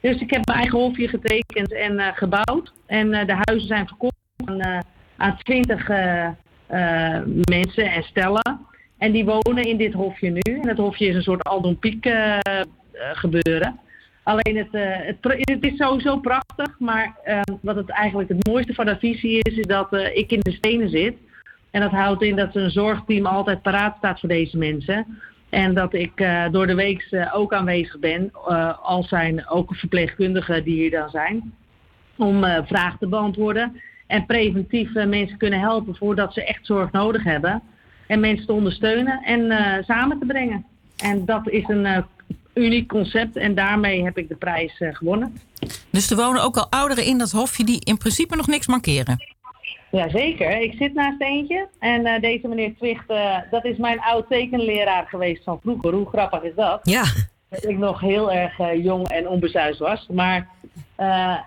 [0.00, 2.72] Dus ik heb mijn eigen hofje getekend en gebouwd.
[2.86, 4.14] En de huizen zijn verkocht
[4.44, 4.84] aan,
[5.16, 6.26] aan 20 eh,
[6.66, 8.66] eh, mensen en stellen.
[8.98, 10.40] En die wonen in dit hofje nu.
[10.40, 12.38] En het hofje is een soort Aldon eh,
[13.12, 13.80] gebeuren.
[14.22, 14.68] Alleen het,
[15.38, 19.56] het, is sowieso prachtig, maar eh, wat het eigenlijk het mooiste van de visie is,
[19.56, 21.16] is dat ik in de stenen zit.
[21.76, 25.20] En dat houdt in dat een zorgteam altijd paraat staat voor deze mensen.
[25.48, 29.74] En dat ik eh, door de week eh, ook aanwezig ben, eh, als zijn ook
[29.74, 31.54] verpleegkundigen die hier dan zijn,
[32.16, 33.80] om vragen te beantwoorden.
[34.06, 37.62] En preventief mensen kunnen helpen voordat ze echt zorg nodig hebben.
[38.06, 39.52] En mensen te ondersteunen en
[39.84, 40.64] samen te brengen.
[40.96, 42.04] En dat is een
[42.54, 45.36] uniek concept en daarmee heb ik de prijs gewonnen.
[45.90, 49.35] Dus er wonen ook al ouderen in dat hofje die in principe nog niks mankeren.
[49.90, 51.68] Jazeker, ik zit naast eentje.
[51.78, 55.92] En eh, deze meneer Twicht, eh, dat is mijn oud tekenleraar geweest van vroeger.
[55.92, 56.80] Hoe grappig is dat?
[56.82, 57.04] Ja.
[57.48, 60.06] Dat ik nog heel erg eh, jong en onbezuisd was.
[60.12, 60.48] Maar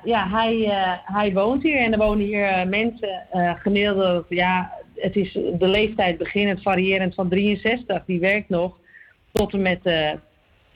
[0.04, 0.69] ja, hij,
[1.04, 3.28] hij woont hier en er wonen hier mensen
[3.62, 8.78] gemiddeld, ja, het is de leeftijd beginnend variërend van 63, die werkt nog,
[9.32, 10.12] tot en met eh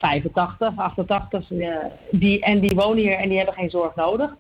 [0.03, 1.51] 85, 88.
[1.51, 1.75] eh,
[2.11, 4.35] die, en die wonen hier en die hebben geen zorg nodig.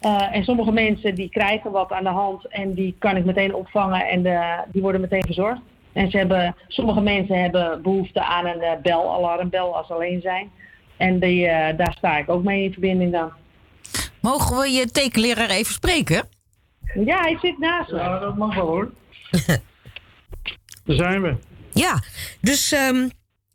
[0.00, 3.54] Eh, en sommige mensen die krijgen wat aan de hand en die kan ik meteen
[3.54, 5.60] opvangen en de, die worden meteen verzorgd.
[5.92, 10.50] En ze hebben, sommige mensen hebben behoefte aan een eh, belalarmbel als ze alleen zijn.
[10.96, 13.32] En die, eh, daar sta ik ook mee in verbinding dan.
[14.20, 16.28] Mogen we je tekenleraar even spreken?
[16.94, 17.98] Ja, hij zit naast me.
[17.98, 18.90] Ja, dat mag wel hoor.
[20.84, 21.36] Daar zijn we.
[21.72, 22.02] Ja,
[22.40, 23.08] dus ehm,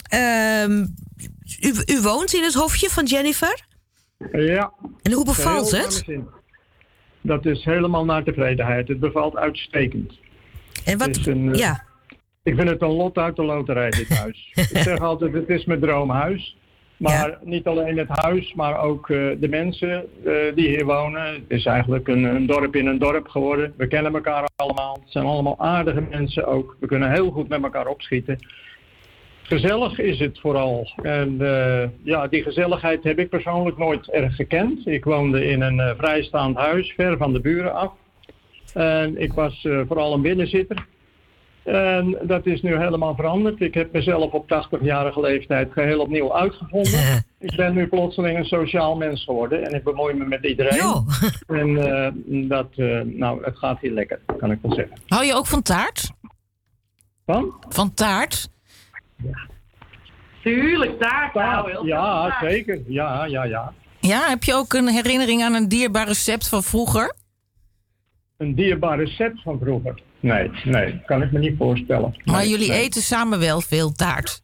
[0.09, 0.85] ehm,
[1.59, 3.65] u, u woont in het hofje van Jennifer?
[4.31, 4.73] Ja.
[5.01, 6.05] En hoe bevalt Heel het?
[7.21, 8.87] Dat is helemaal naar tevredenheid.
[8.87, 10.19] Het bevalt uitstekend.
[10.85, 11.83] En wat, een, eh, ja.
[12.43, 14.51] Ik vind het een lot uit de loterij, dit huis.
[14.73, 16.57] ik zeg altijd, het is mijn droomhuis.
[16.97, 21.33] Maar niet alleen het huis, maar ook eh, de mensen eh, die hier wonen.
[21.33, 23.73] Het is eigenlijk een, een dorp in een dorp geworden.
[23.77, 24.99] We kennen elkaar allemaal.
[25.03, 26.77] Het zijn allemaal aardige mensen ook.
[26.79, 28.37] We kunnen heel goed met elkaar opschieten.
[29.47, 30.91] Gezellig is het vooral.
[31.01, 34.87] En eh, ja, die gezelligheid heb ik persoonlijk nooit erg gekend.
[34.87, 37.91] Ik woonde in een eh, vrijstaand huis, ver van de buren af.
[38.73, 40.87] En ik was eh, vooral een binnenzitter.
[41.63, 43.61] En dat is nu helemaal veranderd.
[43.61, 47.25] Ik heb mezelf op 80-jarige leeftijd geheel opnieuw uitgevonden.
[47.39, 50.81] ik ben nu plotseling een sociaal mens geworden en ik bemoei me met iedereen.
[51.47, 54.97] En dat, nou, het gaat hier lekker, kan ik wel zeggen.
[55.07, 56.11] Hou je ook van taart?
[57.25, 57.53] Van?
[57.69, 58.53] Van taart?
[60.43, 62.51] Tuurlijk, taart nou, Ja, taart.
[62.51, 62.81] zeker.
[62.87, 63.73] Ja, ja, ja.
[63.99, 67.13] Ja, heb je ook een herinnering aan een dierbaar recept van vroeger?
[68.37, 69.99] Een dierbaar recept van vroeger?
[70.19, 72.15] Nee, nee, kan ik me niet voorstellen.
[72.23, 72.79] Maar Nee, jullie nee.
[72.81, 74.43] eten samen wel veel taart.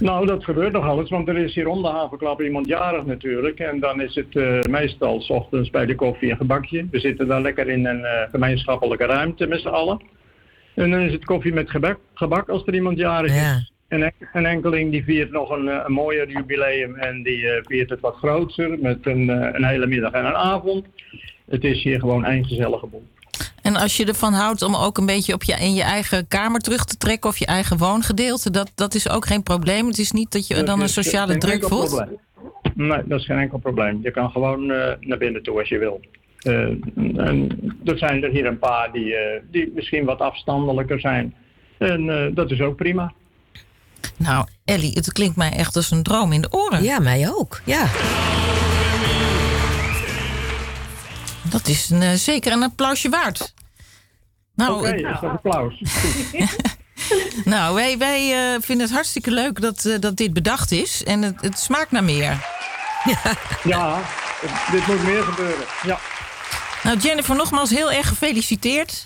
[0.00, 3.58] Nou, dat gebeurt nog alles, want er is hier om de havenklap iemand jarig natuurlijk.
[3.58, 6.86] En dan is het eh, meestal 's ochtends bij de koffie een gebakje.
[6.90, 10.02] We zitten daar lekker in een eh, gemeenschappelijke ruimte met z'n allen.
[10.78, 13.72] En dan is het koffie met gebak, gebak als er iemand jarig is.
[13.88, 17.62] En en- een enkeling die viert nog een, eh, een mooier jubileum en die eh,
[17.66, 20.86] viert het wat groter met een, eh, een hele middag en een avond.
[21.48, 23.06] Het is hier gewoon één gezellige boel.
[23.62, 26.60] En als je ervan houdt om ook een beetje op je, in je eigen kamer
[26.60, 29.86] terug te trekken of je eigen woongedeelte, dat, dat is ook geen probleem.
[29.86, 31.86] Het is niet dat je Dat dan een sociale druk voelt.
[31.94, 32.18] probleem.
[32.74, 33.98] Nee, dat is geen enkel probleem.
[34.02, 34.66] Je kan gewoon
[35.00, 36.00] naar binnen toe als je wil.
[36.38, 36.54] Eh,
[37.16, 37.48] en
[37.84, 41.34] er zijn er hier een paar die, eh, die misschien wat afstandelijker zijn.
[41.78, 43.12] En eh, dat is ook prima.
[44.16, 46.82] Nou, Ellie, het klinkt mij echt als een droom in de oren.
[46.82, 47.60] Ja, mij ook.
[47.64, 47.86] Ja.
[51.50, 53.54] Dat is een, zeker een applausje waard.
[54.54, 55.82] Nou, Oké, is dat applaus.
[57.44, 61.04] nou wij, wij eh, vinden het hartstikke leuk dat, eh, dat dit bedacht is.
[61.04, 62.46] En het, het smaakt naar meer.
[63.64, 64.00] Ja,
[64.70, 65.64] dit moet meer gebeuren.
[65.82, 65.98] Ja.
[66.88, 69.04] Nou, Jennifer, nogmaals heel erg gefeliciteerd.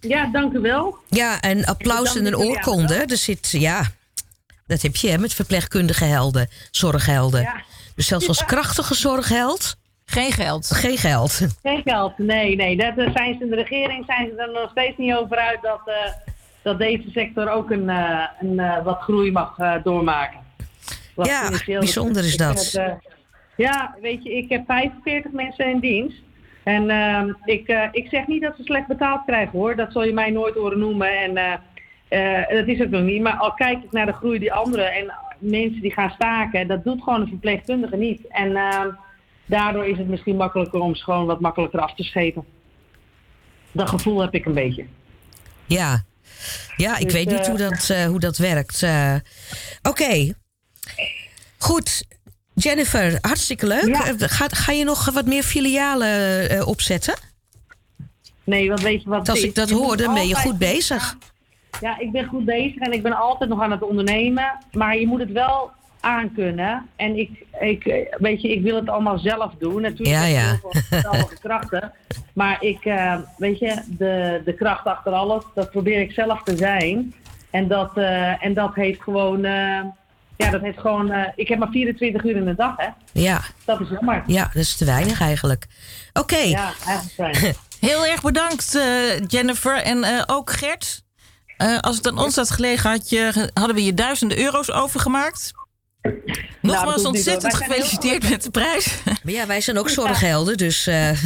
[0.00, 0.98] Ja, dank u wel.
[1.08, 2.94] Ja, en applaus en een oorkonde.
[2.94, 3.82] Er zit, ja,
[4.66, 7.40] dat heb je hè, met verpleegkundige helden, zorghelden.
[7.40, 7.62] Ja.
[7.94, 9.76] Dus zelfs als krachtige zorgheld.
[10.04, 10.70] Geen geld.
[10.70, 11.40] Geen geld.
[11.62, 12.76] Geen geld, nee, nee.
[12.76, 15.58] Dat eh, zijn ze in de regering zijn ze er nog steeds niet over uit
[15.62, 16.12] dat, eh,
[16.62, 20.40] dat deze sector ook een, eh, een wat groei mag eh, doormaken.
[21.14, 22.72] Wat Ja, bijzonder is dat.
[22.72, 22.94] het,
[23.56, 26.23] ja, weet je, ik heb 45 mensen in dienst.
[26.64, 29.76] En ehm, ik, eh, ik zeg niet dat ze slecht betaald krijgen hoor.
[29.76, 31.20] Dat zal je mij nooit horen noemen.
[31.20, 33.22] En eh, eh, dat is ook nog niet.
[33.22, 36.84] Maar al kijk ik naar de groei die anderen en mensen die gaan staken, dat
[36.84, 38.26] doet gewoon een verpleegkundige niet.
[38.28, 38.90] En ehm,
[39.46, 42.44] daardoor is het misschien makkelijker om ze gewoon wat makkelijker af te schepen.
[43.72, 44.84] Dat gevoel heb ik een beetje.
[45.66, 46.04] Ja,
[46.76, 48.86] ja ik Dus, weet niet hoe dat, hoe dat werkt.
[49.82, 50.34] Oké,
[51.58, 52.06] goed.
[52.54, 53.88] Jennifer, hartstikke leuk.
[53.88, 57.14] Eh, Ga, ga je nog wat meer filialen eh, opzetten?
[58.44, 59.28] Nee, want weet je wat?
[59.28, 61.16] Als ik dat hoor, dan ben je goed bezig.
[61.80, 64.58] Ja, ik ben goed bezig en ik ben altijd nog aan het ondernemen.
[64.72, 66.88] Maar je moet het wel aankunnen.
[66.96, 69.80] En ik, ik, weet je, ik wil het allemaal zelf doen.
[69.82, 70.58] Natuurlijk Ja, ja.
[70.60, 71.92] heel geweldige krachten.
[72.32, 76.56] Maar ik, eh, weet je, de, de kracht achter alles, dat probeer ik zelf te
[76.56, 77.14] zijn.
[77.50, 77.96] En dat,
[78.40, 79.46] en dat heeft gewoon,
[80.36, 82.88] ja, dat heeft gewoon, eh, ik heb maar 24 uur in de dag, hè.
[83.12, 83.40] Ja.
[83.64, 84.22] Dat is jammer.
[84.26, 85.66] Ja, dat is te weinig eigenlijk.
[86.12, 86.36] Oké.
[86.36, 87.54] Ja, eigenlijk fijn.
[87.90, 89.76] Heel erg bedankt, eh, Jennifer.
[89.76, 91.02] En eh, ook Gert.
[91.56, 95.52] Eh, als het aan ons had gelegen, had je, hadden we je duizenden euro's overgemaakt.
[96.02, 96.14] Nou,
[96.60, 98.94] Nogmaals ontzettend gefeliciteerd met de prijs.
[99.04, 100.86] Maar ja, wij zijn ook zorghelden, dus...
[100.86, 101.16] eh, En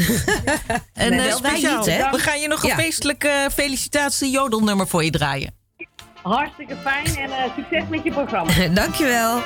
[0.94, 2.11] Nee, eh, wel wij speciaal, niet, hè?
[2.11, 2.74] we gaan je nog een Ja.
[2.74, 5.54] feestelijke felicitatie jodelnummer voor je draaien.
[6.28, 8.68] Hartstikke fijn en eh, succes met je programma.
[8.80, 9.40] Dankjewel.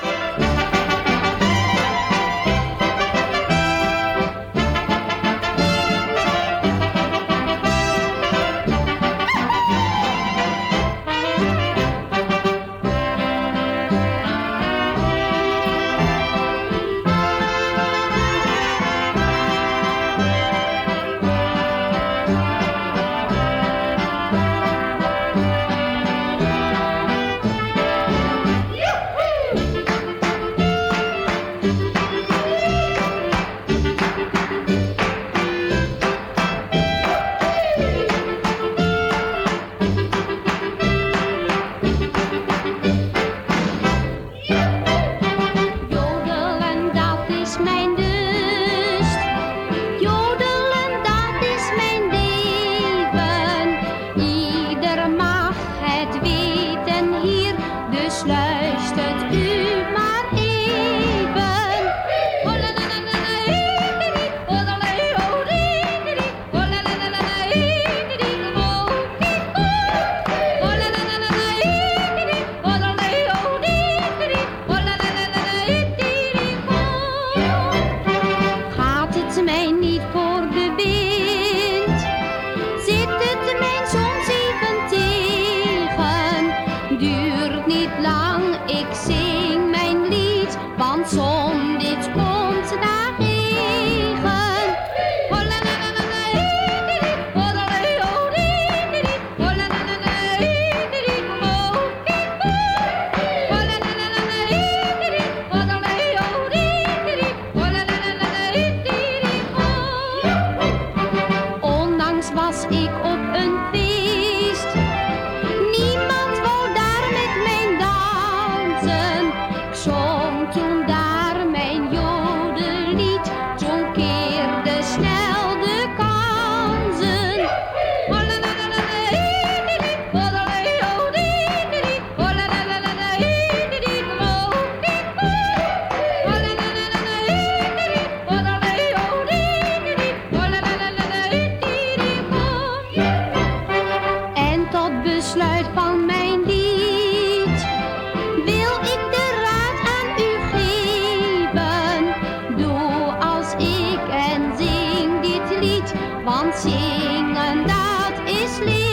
[156.52, 158.92] Want zingen dat is leven.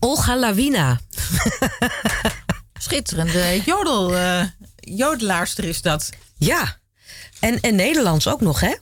[0.00, 0.98] Olga Lawina.
[2.78, 4.44] Schitterende jodel, eh,
[4.96, 6.10] jodelaarster is dat.
[6.38, 6.78] Ja,
[7.40, 8.74] en, en Nederlands ook nog, hè?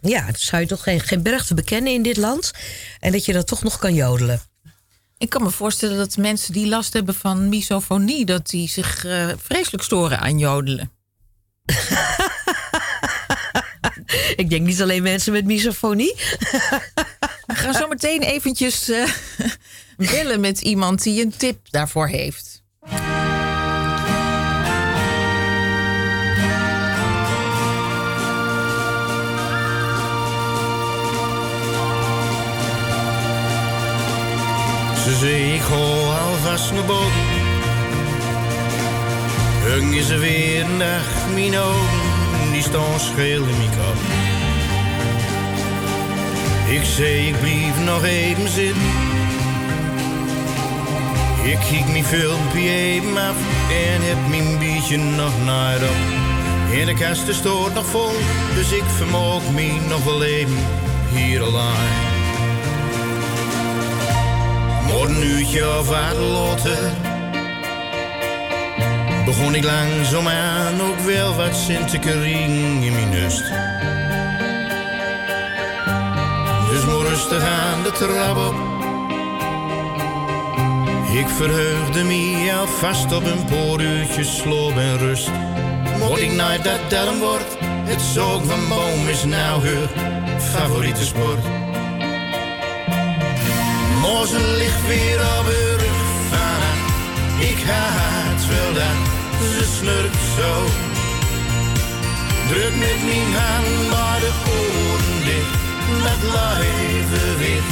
[0.00, 2.52] Ja, dan zou je toch geen, geen berg te bekennen in dit land.
[3.00, 4.42] En dat je dat toch nog kan jodelen.
[5.18, 8.24] Ik kan me voorstellen dat mensen die last hebben van misofonie...
[8.24, 10.90] dat die zich eh, vreselijk storen aan jodelen.
[14.36, 16.14] Ik denk niet alleen mensen met misofonie.
[17.46, 19.10] We gaan zo meteen eventjes eh,
[20.12, 22.53] bellen met iemand die een tip daarvoor heeft.
[35.04, 37.12] Ze zei ik ga alvast naar boven.
[39.62, 43.96] Hung is er weer dag, mijn ogen die staan scheel in mijn kop.
[46.68, 48.82] Ik zei ik blijf nog even zitten.
[51.42, 53.36] Ik kijk mijn filmpje even af
[53.70, 56.86] en heb mijn biertje nog naar op.
[56.86, 58.12] De kast is nog vol,
[58.54, 60.56] dus ik vermoog me nog wel even
[61.12, 62.13] hier alleen.
[64.94, 66.92] Maar een uurtje of wat later
[69.24, 73.44] begon ik langzaamaan ook wel wat zin te kringen in mijn nust.
[76.70, 78.54] Dus maar rustig aan de trap op.
[81.14, 85.30] Ik verheugde me alvast op een paar uurtjes sloop en rust.
[85.98, 89.88] Mocht ik nooit dat darm wordt, het zoog van boom is nou haar
[90.38, 91.63] favoriete sport.
[94.04, 96.00] Morgen ligt weer op haar rug
[96.30, 96.60] van
[97.50, 98.98] Ik haat wel dat
[99.52, 100.50] ze snurkt zo.
[102.48, 105.62] Druk met mijn hand maar de oren dicht.
[106.04, 107.68] Met leven wit,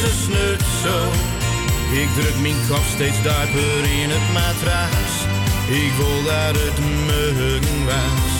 [0.00, 0.96] ze snurkt zo.
[2.02, 5.12] Ik druk mijn kop steeds dieper in het matras.
[5.82, 6.78] Ik wil dat het
[7.08, 8.32] meugen was.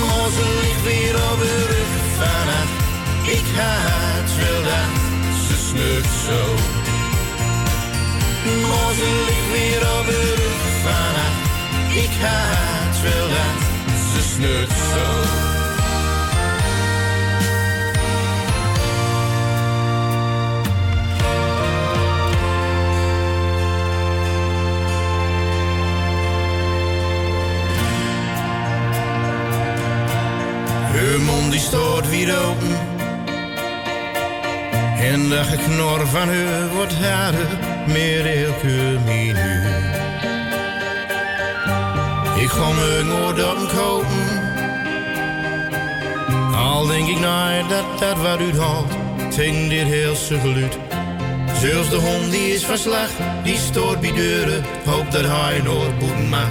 [0.00, 2.48] Morgen ligt weer op haar rug van
[3.36, 5.05] Ik haat wel dat
[5.76, 6.54] ze snurkt zo.
[8.60, 11.34] Morgen ligt weer op de rug van haar.
[11.94, 15.44] Ik haat wel dat ze snurkt zo.
[30.92, 32.95] Haar mond die staat weer open.
[35.12, 39.36] En de geknor van haar wordt harder meer elke minuut.
[42.36, 44.44] Ik ga me oordoppen kopen.
[46.54, 48.92] Al denk ik nou dat dat wat u haalt
[49.34, 50.78] tegen dit heelse geluid.
[51.60, 53.10] Zelfs de hond die is van slag,
[53.44, 56.50] die stoort bij deuren, hoopt dat hij nooit boeten mag.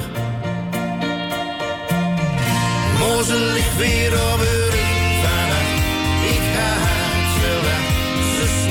[3.00, 4.75] Moze ligt weer op haar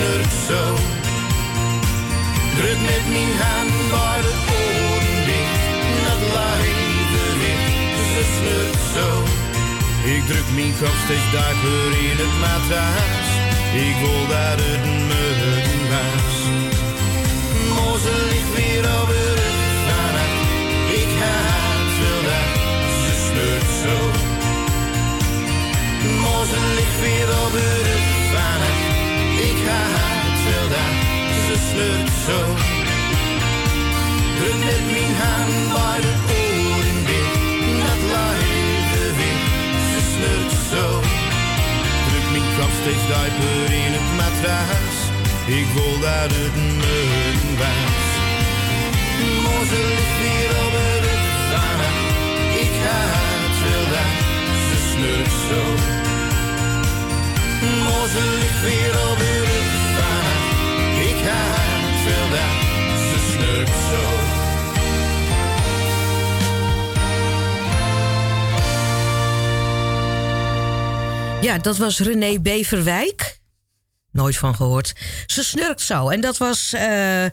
[0.05, 0.62] snurkt zo.
[2.57, 5.64] Druk met mijn hand bij de oren dicht.
[6.07, 8.32] Dat leven wit,
[8.94, 9.09] zo.
[10.14, 13.28] Ik druk mijn kop steeds dieper in het matras.
[13.86, 16.36] Ik wil dat het meugen was.
[17.76, 20.42] Moze ligt weer haar rug vannacht.
[21.02, 22.50] Ik haat wel dat
[23.00, 23.96] ze snurkt zo.
[26.24, 28.93] Morgen ligt weer op haar rug
[29.94, 30.92] haat wel dat
[31.46, 32.38] ze slurpt zo.
[34.36, 37.42] Druk met mijn hand bij de oren dicht.
[37.82, 39.42] Dat leven wit,
[39.90, 40.84] ze slurpt zo.
[42.06, 44.96] Druk mijn kop steeds dieper in het matras.
[45.46, 48.02] Ik wil dat het meugen was.
[49.44, 52.12] Morgen ligt weer op haar rug vannacht.
[52.64, 54.10] Ik haat wel dat
[54.66, 56.03] ze snurkt zo.
[58.05, 59.18] Morgen ligt weer op
[59.96, 60.24] van
[61.00, 62.52] Ik haat wel dat
[63.00, 64.02] ze snurkt zo.
[71.40, 73.38] Ja, dat was René Beverwijk.
[74.11, 74.92] Nooit van gehoord.
[75.26, 76.09] Ze snurkt zo.
[76.09, 77.30] En dat was eh, eh,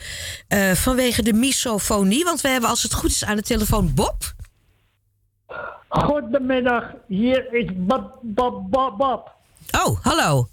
[0.75, 2.23] vanwege de misofonie.
[2.23, 4.33] Want we hebben, als het goed is, aan de telefoon Bob.
[5.89, 9.31] Goedemiddag, hier is Bob, Bob, Bob, Bob.
[9.71, 10.49] Oh, hallo.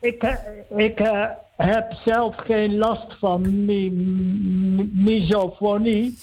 [0.00, 0.34] Ik, eh,
[0.76, 6.18] ik eh, heb zelf geen last van mi mi- misofonie.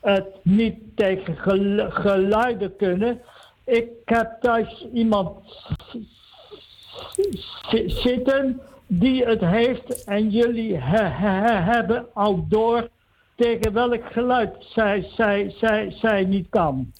[0.00, 3.20] Het niet tegen gel- geluiden kunnen.
[3.64, 5.36] Ik heb thuis iemand
[7.86, 12.88] zitten die het heeft en jullie he- he- he- hebben al door
[13.34, 16.92] tegen welk geluid zij, zij, zij, zij niet kan.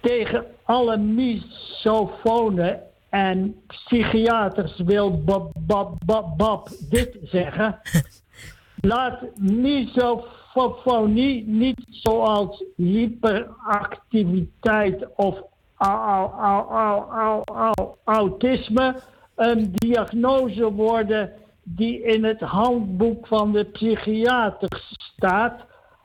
[0.00, 2.80] Tegen alle misofonen
[3.12, 7.80] en psychiaters wil Bob, Bob, Bob, Bob dit zeggen.
[8.80, 15.42] Laat misofonie niet zoals hyperactiviteit of
[15.76, 18.94] au- au- au- au- au- autisme
[19.36, 21.32] een diagnose worden
[21.62, 25.60] die in het handboek van de psychiater staat,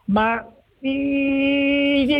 [0.05, 0.45] maar
[0.79, 2.11] iets,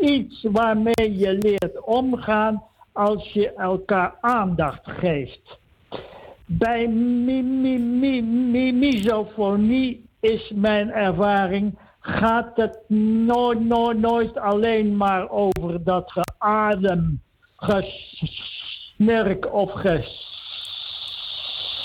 [0.00, 2.66] iets waarmee je leert omgaan
[2.98, 5.58] als je elkaar aandacht geeft.
[6.44, 12.78] Bij mi, mi, mi, mi, is mijn ervaring, gaat het
[13.26, 13.60] nooit,
[13.98, 17.22] nooit, alleen maar over dat geadem,
[17.56, 19.72] gesnurk of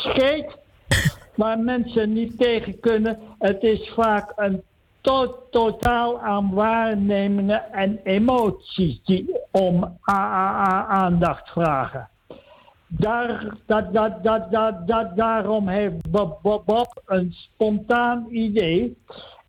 [0.04, 0.58] gescheet,
[1.36, 3.20] waar mensen niet tegen kunnen.
[3.40, 4.64] Het is vaak een
[5.04, 9.98] to- totaal aan waarnemingen en emoties die om
[10.88, 12.10] aandacht vragen.
[12.88, 18.98] Daar, dat, dat, dat, dat, dat, daarom heeft Bob, Bob, een spontaan idee.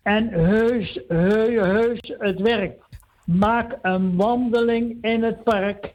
[0.03, 2.83] En heus, heus, heus, het werkt.
[3.25, 5.95] Maak een wandeling in het park.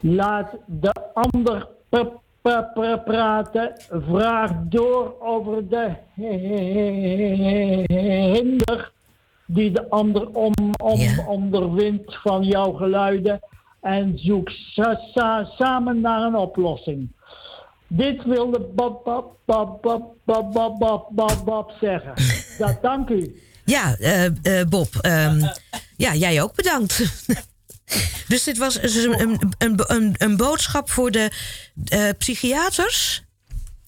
[0.00, 1.68] Laat de ander
[3.04, 5.92] praten, vraag door over de
[8.32, 8.92] hinder
[9.46, 13.40] die de ander om, om, onderwint van jouw geluiden
[13.80, 14.50] en zoek
[15.56, 17.12] samen naar een oplossing.
[17.86, 22.12] Dit wilde Bab, Bab, Bab, Bab, Bab, Bab, Bab, zeggen.
[22.58, 23.40] Ja, dank u.
[23.64, 24.88] Ja, eh, eh, Bob.
[25.00, 25.40] Ehm,
[25.96, 26.98] ja, jij ook bedankt.
[28.28, 31.30] dus dit was dus een, een, een, een, een boodschap voor de
[31.84, 33.22] eh, psychiaters?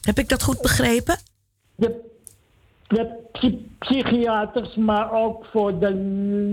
[0.00, 1.18] Heb ik dat goed begrepen?
[1.74, 2.11] De,
[2.88, 5.94] de psy- psychiaters, maar ook voor de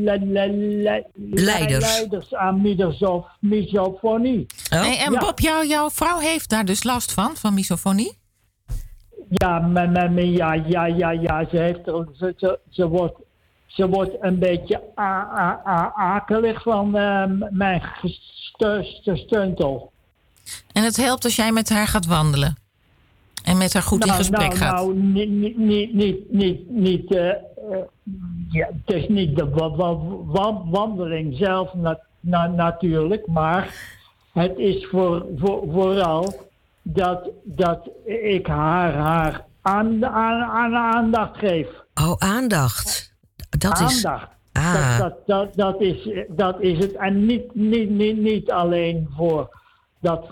[0.03, 0.47] le- le-
[0.83, 1.85] le- Leiders.
[1.85, 4.45] leiders aan misof- misofonie.
[4.69, 5.19] Hey, en Ja.
[5.19, 8.17] Bob, jou, jouw vrouw heeft daar dus last van, van misofonie?
[9.29, 9.69] Ja,
[10.15, 11.47] ja, ja, ja, ja.
[11.49, 13.17] Ze, heeft ze, ze, ze, wordt,
[13.69, 15.03] ze wordt een beetje a,
[15.37, 17.81] a, a- akelig van eh, mijn
[19.13, 19.91] steuntel.
[20.71, 22.57] En het helpt als jij met haar gaat wandelen.
[23.43, 24.71] En met haar goed in Nou, gesprek nou, gaat.
[24.75, 27.35] Nou, niet, niet, niet, niet, niet, niet eh, eh,
[28.49, 33.73] ja, het is niet de wa- wa- wa- wandeling zelf na- na- natuurlijk, maar
[34.33, 36.33] het is voor, voor, vooral
[36.81, 41.67] dat, dat ik haar, haar aan, aan, aan, aandacht geef.
[41.93, 43.08] Oh, aandacht.
[43.49, 44.05] Dat is...
[44.05, 44.37] aandacht.
[44.53, 44.99] Ah.
[44.99, 46.93] Dat, dat, dat, dat, is, dat is het.
[46.93, 49.57] En niet, niet, niet, niet alleen voor
[50.01, 50.27] dat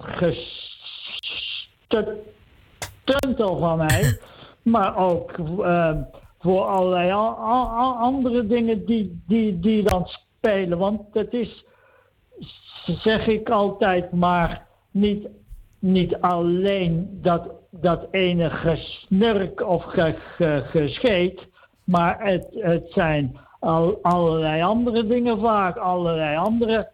[3.06, 4.20] gestuntel van mij,
[4.74, 5.32] maar ook
[5.64, 5.92] eh,
[6.40, 10.78] voor allerlei a- a- a- andere dingen die, die, die dan spelen.
[10.78, 11.66] Want het is,
[12.86, 15.28] zeg ik altijd, maar niet,
[15.80, 21.48] niet alleen dat, dat ene gesnurk of ge, ge- gescheet,
[21.88, 26.90] maar het, het zijn al, allerlei andere dingen vaak, allerlei andere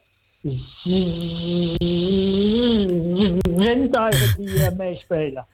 [3.58, 5.46] zintuigen die eh, meespelen.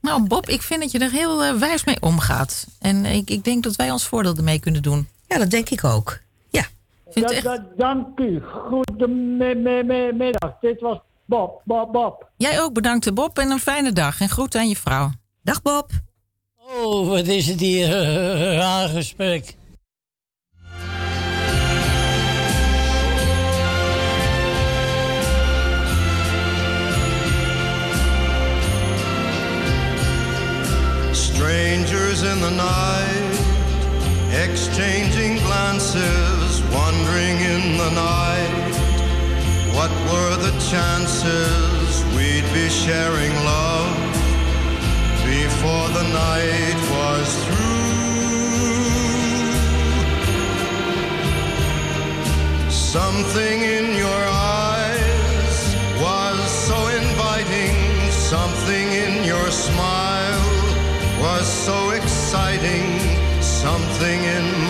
[0.00, 2.66] Nou, Bob, ik vind dat je er heel eh, wijs mee omgaat.
[2.80, 5.08] En ik, ik denk dat wij ons voordeel ermee kunnen doen.
[5.26, 6.18] Ja, dat denk ik ook.
[6.50, 6.62] Ja.
[7.12, 8.42] Dat, dat, dank u.
[8.68, 10.56] Goedemiddag.
[10.60, 12.28] Dit was Bob, Bob, Bob.
[12.36, 14.20] Jij ook bedankt, Bob, en een fijne dag.
[14.20, 15.10] En groet aan je vrouw.
[15.42, 15.90] Dag, Bob.
[16.68, 19.54] Oh, wat is het hier eh, raar gesprek.
[31.12, 33.38] Strangers in the night,
[34.48, 38.74] exchanging glances, wandering in the night.
[39.72, 44.09] What were the chances we'd be sharing love
[45.50, 47.80] before the night was through?
[52.70, 54.22] Something in your
[54.60, 55.58] eyes
[56.06, 56.38] was
[56.68, 57.76] so inviting,
[58.10, 60.46] something in your smile
[61.24, 62.86] was so exciting.
[63.40, 64.69] Something in my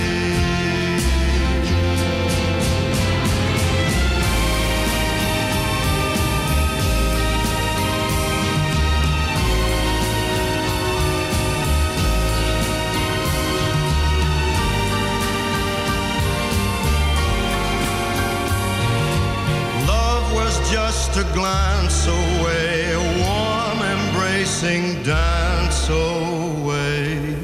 [21.21, 27.35] A glance away, a warm embracing dance away.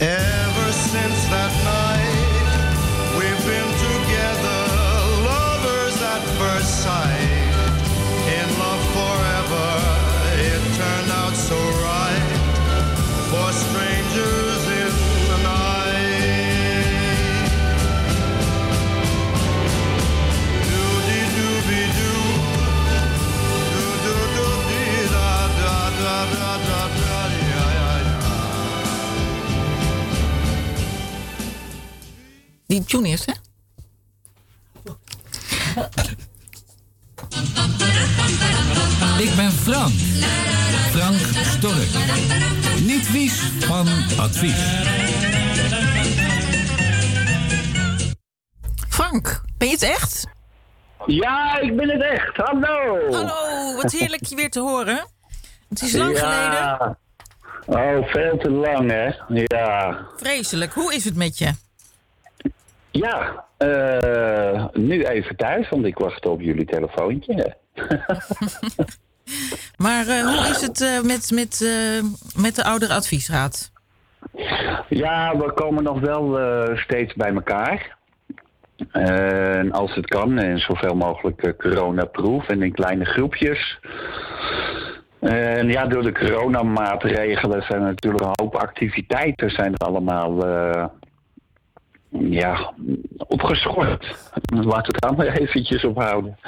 [0.00, 1.85] Ever since that night,
[32.86, 33.32] tune is, hè?
[39.18, 39.92] Ik ben Frank.
[40.90, 41.88] Frank Stork.
[42.80, 43.86] Niet vies van
[44.18, 44.62] advies.
[48.88, 50.26] Frank, ben je het echt?
[51.06, 52.36] Ja, ik ben het echt.
[52.36, 53.12] Hallo.
[53.12, 55.06] Hallo, wat heerlijk je weer te horen.
[55.68, 56.76] Het is lang Ja.
[56.76, 56.98] geleden.
[57.66, 59.10] Oh, veel te lang, hè?
[59.28, 60.06] Ja.
[60.16, 60.72] Vreselijk.
[60.72, 61.54] Hoe is het met je?
[62.96, 67.54] Ja, eh, nu even thuis, want ik wacht op jullie telefoontje.
[69.76, 71.70] Maar eh, hoe is het eh, met, met,
[72.36, 73.72] met de oudere adviesraad?
[74.88, 76.38] Ja, we komen nog wel
[76.76, 77.96] steeds bij elkaar.
[78.92, 83.78] En als het kan, en zoveel mogelijk coronaproof en in kleine groepjes.
[85.20, 90.42] En ja, door de coronamaatregelen zijn er natuurlijk een hoop activiteiten zijn er allemaal
[92.20, 92.72] ja,
[93.16, 94.16] opgeschort.
[94.46, 96.38] Laten we het daar maar eventjes op houden.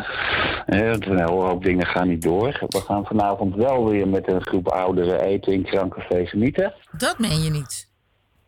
[0.66, 2.66] Een hele hoop dingen gaan niet door.
[2.68, 6.74] We gaan vanavond wel weer met een groep ouderen eten in Krancafé Genieten.
[6.96, 7.86] Dat meen je niet.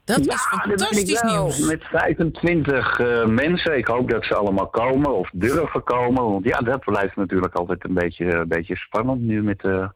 [0.04, 1.58] Dat is dat weet ik fantastisch nieuws.
[1.58, 3.78] Met 25 eh, mensen.
[3.78, 6.22] Ik hoop dat ze allemaal komen of durven komen.
[6.30, 9.88] Want ja, dat blijft natuurlijk altijd een beetje, een beetje spannend nu met de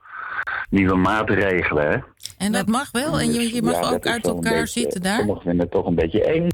[0.70, 1.90] nieuwe maatregelen.
[1.90, 1.96] Hè?
[2.38, 3.20] En dat mag wel.
[3.20, 5.16] En je, je mag Ja, ook uit elkaar beetje- zitten daar.
[5.18, 6.48] Sommigen vinden het toch een beetje eng.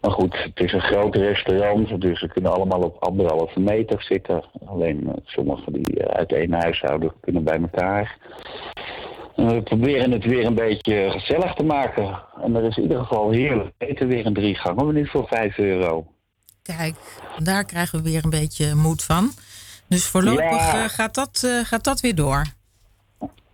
[0.00, 4.44] Maar goed, het is een groot restaurant, dus ze kunnen allemaal op anderhalve meter zitten.
[4.66, 8.16] Alleen eh, sommigen die eh, uit één huishouden kunnen bij elkaar.
[9.36, 12.22] En we proberen het weer een beetje gezellig te maken.
[12.42, 15.58] En er is in ieder geval heerlijk eten weer een drie gangen nu voor 5
[15.58, 16.06] euro.
[16.62, 16.94] Kijk,
[17.42, 19.30] daar krijgen we weer een beetje moed van.
[19.88, 20.82] Dus voorlopig Ja.
[20.82, 22.44] eh, gaat, dat, gaat dat weer door.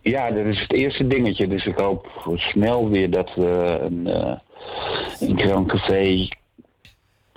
[0.01, 1.47] Ja, dat is het eerste dingetje.
[1.47, 4.07] Dus ik hoop snel weer dat we een,
[5.19, 6.27] een Grand Café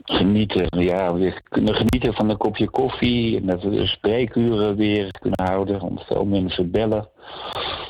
[0.06, 0.82] genieten.
[0.82, 3.36] Ja, weer kunnen genieten van een kopje koffie.
[3.36, 5.80] En dat we de spreekuren weer kunnen houden.
[5.80, 7.08] Want veel mensen bellen.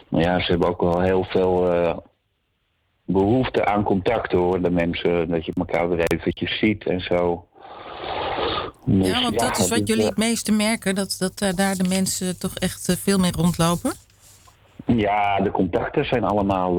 [0.09, 1.97] Maar ja, ze hebben ook wel heel veel eh,
[3.05, 4.63] behoefte aan contact hoor.
[4.63, 7.47] De mensen, dat je elkaar weer eventjes ziet en zo.
[8.85, 10.95] Dus, Ja, want dat is wat dus, jullie eh, het meeste merken.
[10.95, 13.93] Dat, dat eh, daar de mensen toch echt veel meer rondlopen.
[14.87, 16.75] Ja, de contacten zijn allemaal.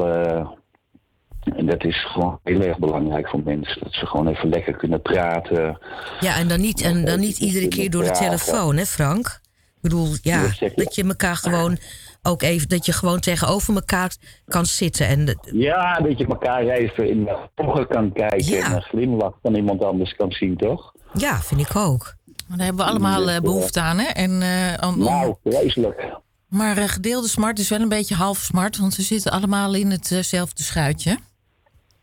[1.53, 3.83] Eh, en dat is gewoon heel erg belangrijk voor mensen.
[3.83, 5.77] Dat ze gewoon even lekker kunnen praten.
[6.19, 9.25] Ja, en dan niet, en dan niet iedere keer door de telefoon, hè Frank?
[9.75, 10.41] Ik bedoel, ja,
[10.75, 11.03] Dat je.
[11.03, 11.77] elkaar gewoon
[12.23, 14.15] ook even, dat je gewoon tegenover elkaar
[14.47, 15.07] kan zitten.
[15.07, 18.63] En de- Ja, dat je elkaar even in de ogen kan kijken.
[18.63, 20.91] En een glimlach van iemand anders kan zien, toch?
[21.13, 22.15] ja, vind ik ook.
[22.47, 24.05] Daar hebben we allemaal eh, behoefte aan, hè?
[24.07, 26.15] En, eh, aan- Nou, vreselijk.
[26.47, 29.91] Maar eh, gedeelde smart is wel een beetje half smart, want ze zitten allemaal in
[29.91, 31.17] hetzelfde schuitje.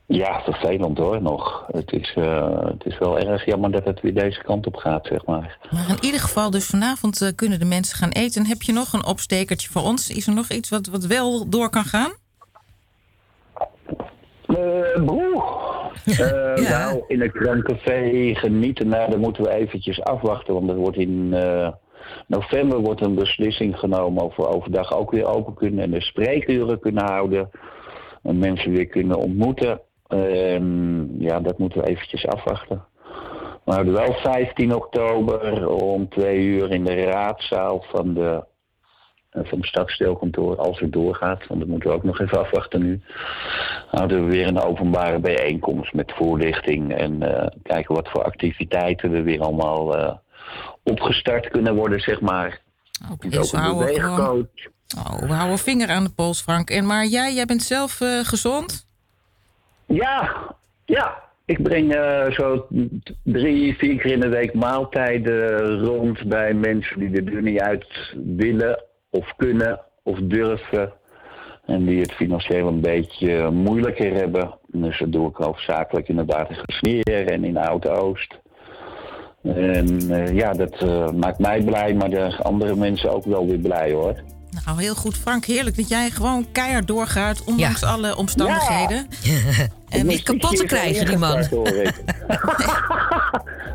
[0.06, 1.66] Ja, vervelend hoor, nog.
[1.72, 5.06] Het is, eh, het is wel erg jammer dat het weer deze kant op gaat,
[5.06, 5.58] zeg maar.
[5.70, 8.42] Maar in ieder geval, dus vanavond eh, kunnen de mensen gaan eten.
[8.42, 10.10] En heb je nog een opstekertje voor ons?
[10.10, 12.12] Is er nog iets wat, wat wel door kan gaan?
[14.46, 15.42] Eh broer.
[16.04, 20.54] Eh, Nou, in het krancafé genieten, nou, dan moeten we eventjes afwachten.
[20.54, 21.28] Want er wordt in
[22.26, 26.80] november wordt een beslissing genomen of we overdag ook weer open kunnen en de spreekuren
[26.80, 27.50] kunnen houden.
[28.22, 29.80] En mensen weer kunnen ontmoeten.
[30.14, 32.84] Ehm, ja, dat moeten we eventjes afwachten.
[33.64, 38.44] We houden wel 15 oktober om twee uur in de raadzaal van de
[39.30, 41.46] eh, van het stadsdeelkantoor, als het doorgaat.
[41.46, 43.02] Want dat moeten we ook nog even afwachten nu.
[43.90, 46.94] Houden we weer een openbare bijeenkomst met voorlichting.
[46.94, 50.14] En eh, kijken wat voor activiteiten er weer allemaal eh,
[50.82, 52.62] opgestart kunnen worden, zeg maar.
[53.12, 54.16] Oké, Dus dus we een houden beweegcoach.
[54.16, 54.48] gewoon...
[54.98, 56.70] Oh, we houden vinger aan de pols, Frank.
[56.70, 58.86] En maar jij, jij bent zelf eh, gezond?
[59.86, 60.32] Ja,
[60.84, 61.22] ja.
[61.46, 62.66] Ik breng eh, zo
[63.22, 68.14] drie, vier keer in de week maaltijden rond bij mensen die de deur niet uit
[68.36, 70.92] willen of kunnen of durven.
[71.66, 74.58] En die het financieel een beetje moeilijker hebben.
[74.66, 78.40] Dus dat doe ik hoofdzakelijk inderdaad in Gesneer en in Oud-Oost.
[79.42, 83.58] En eh, ja, dat eh, maakt mij blij, maar de andere mensen ook wel weer
[83.58, 84.14] blij hoor.
[84.64, 85.44] Nou, heel goed, Frank.
[85.44, 89.08] Heerlijk dat jij gewoon keihard doorgaat, ondanks alle omstandigheden.
[89.88, 91.36] En niet kapot te krijgen, die man.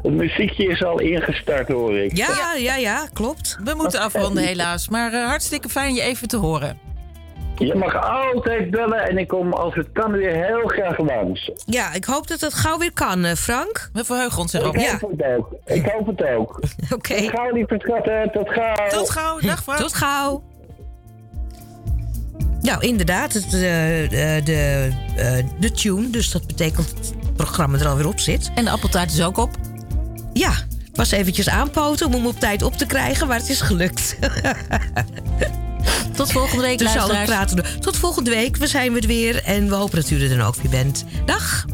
[0.02, 2.18] Het muziekje is al ingestart, hoor ik.
[2.18, 3.58] Ja, ja, ja, klopt.
[3.64, 6.80] We moeten afronden helaas, maar eh, hartstikke fijn je even te horen.
[7.56, 11.52] Je mag altijd bellen en ik kom als het kan weer heel graag langs.
[11.66, 13.90] Ja, ik hoop dat het gauw weer kan, eh, Frank.
[13.94, 14.76] We verheugen ons Ik erop.
[14.76, 15.54] hoop het ook.
[15.66, 16.60] Ik hoop het ook.
[16.96, 17.16] Oké.
[17.16, 18.30] Tot gauw, lieve schatten.
[18.34, 18.88] Tot gauw.
[18.90, 19.40] Tot gauw.
[19.40, 19.80] Dag, Frank.
[19.80, 20.44] Tot gauw.
[22.62, 26.10] Nou, inderdaad, het, eh, eh, de, eh, de tune.
[26.10, 28.52] Dus dat betekent dat het programma er alweer op zit.
[28.56, 29.58] En de appeltaart is ook op.
[30.34, 33.62] Ja, het was eventjes aanpoten om hem op tijd op te krijgen, maar het is
[33.62, 34.18] gelukt.
[36.16, 37.30] Tot volgende week, dus luisteraars.
[37.30, 37.80] praten.
[37.80, 39.44] Tot volgende week, we zijn weer weer.
[39.44, 41.06] En we hopen dat u er dan ook weer bent.
[41.26, 41.66] Dag!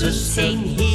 [0.00, 0.42] Nee, zuster.
[0.42, 0.85] Zijn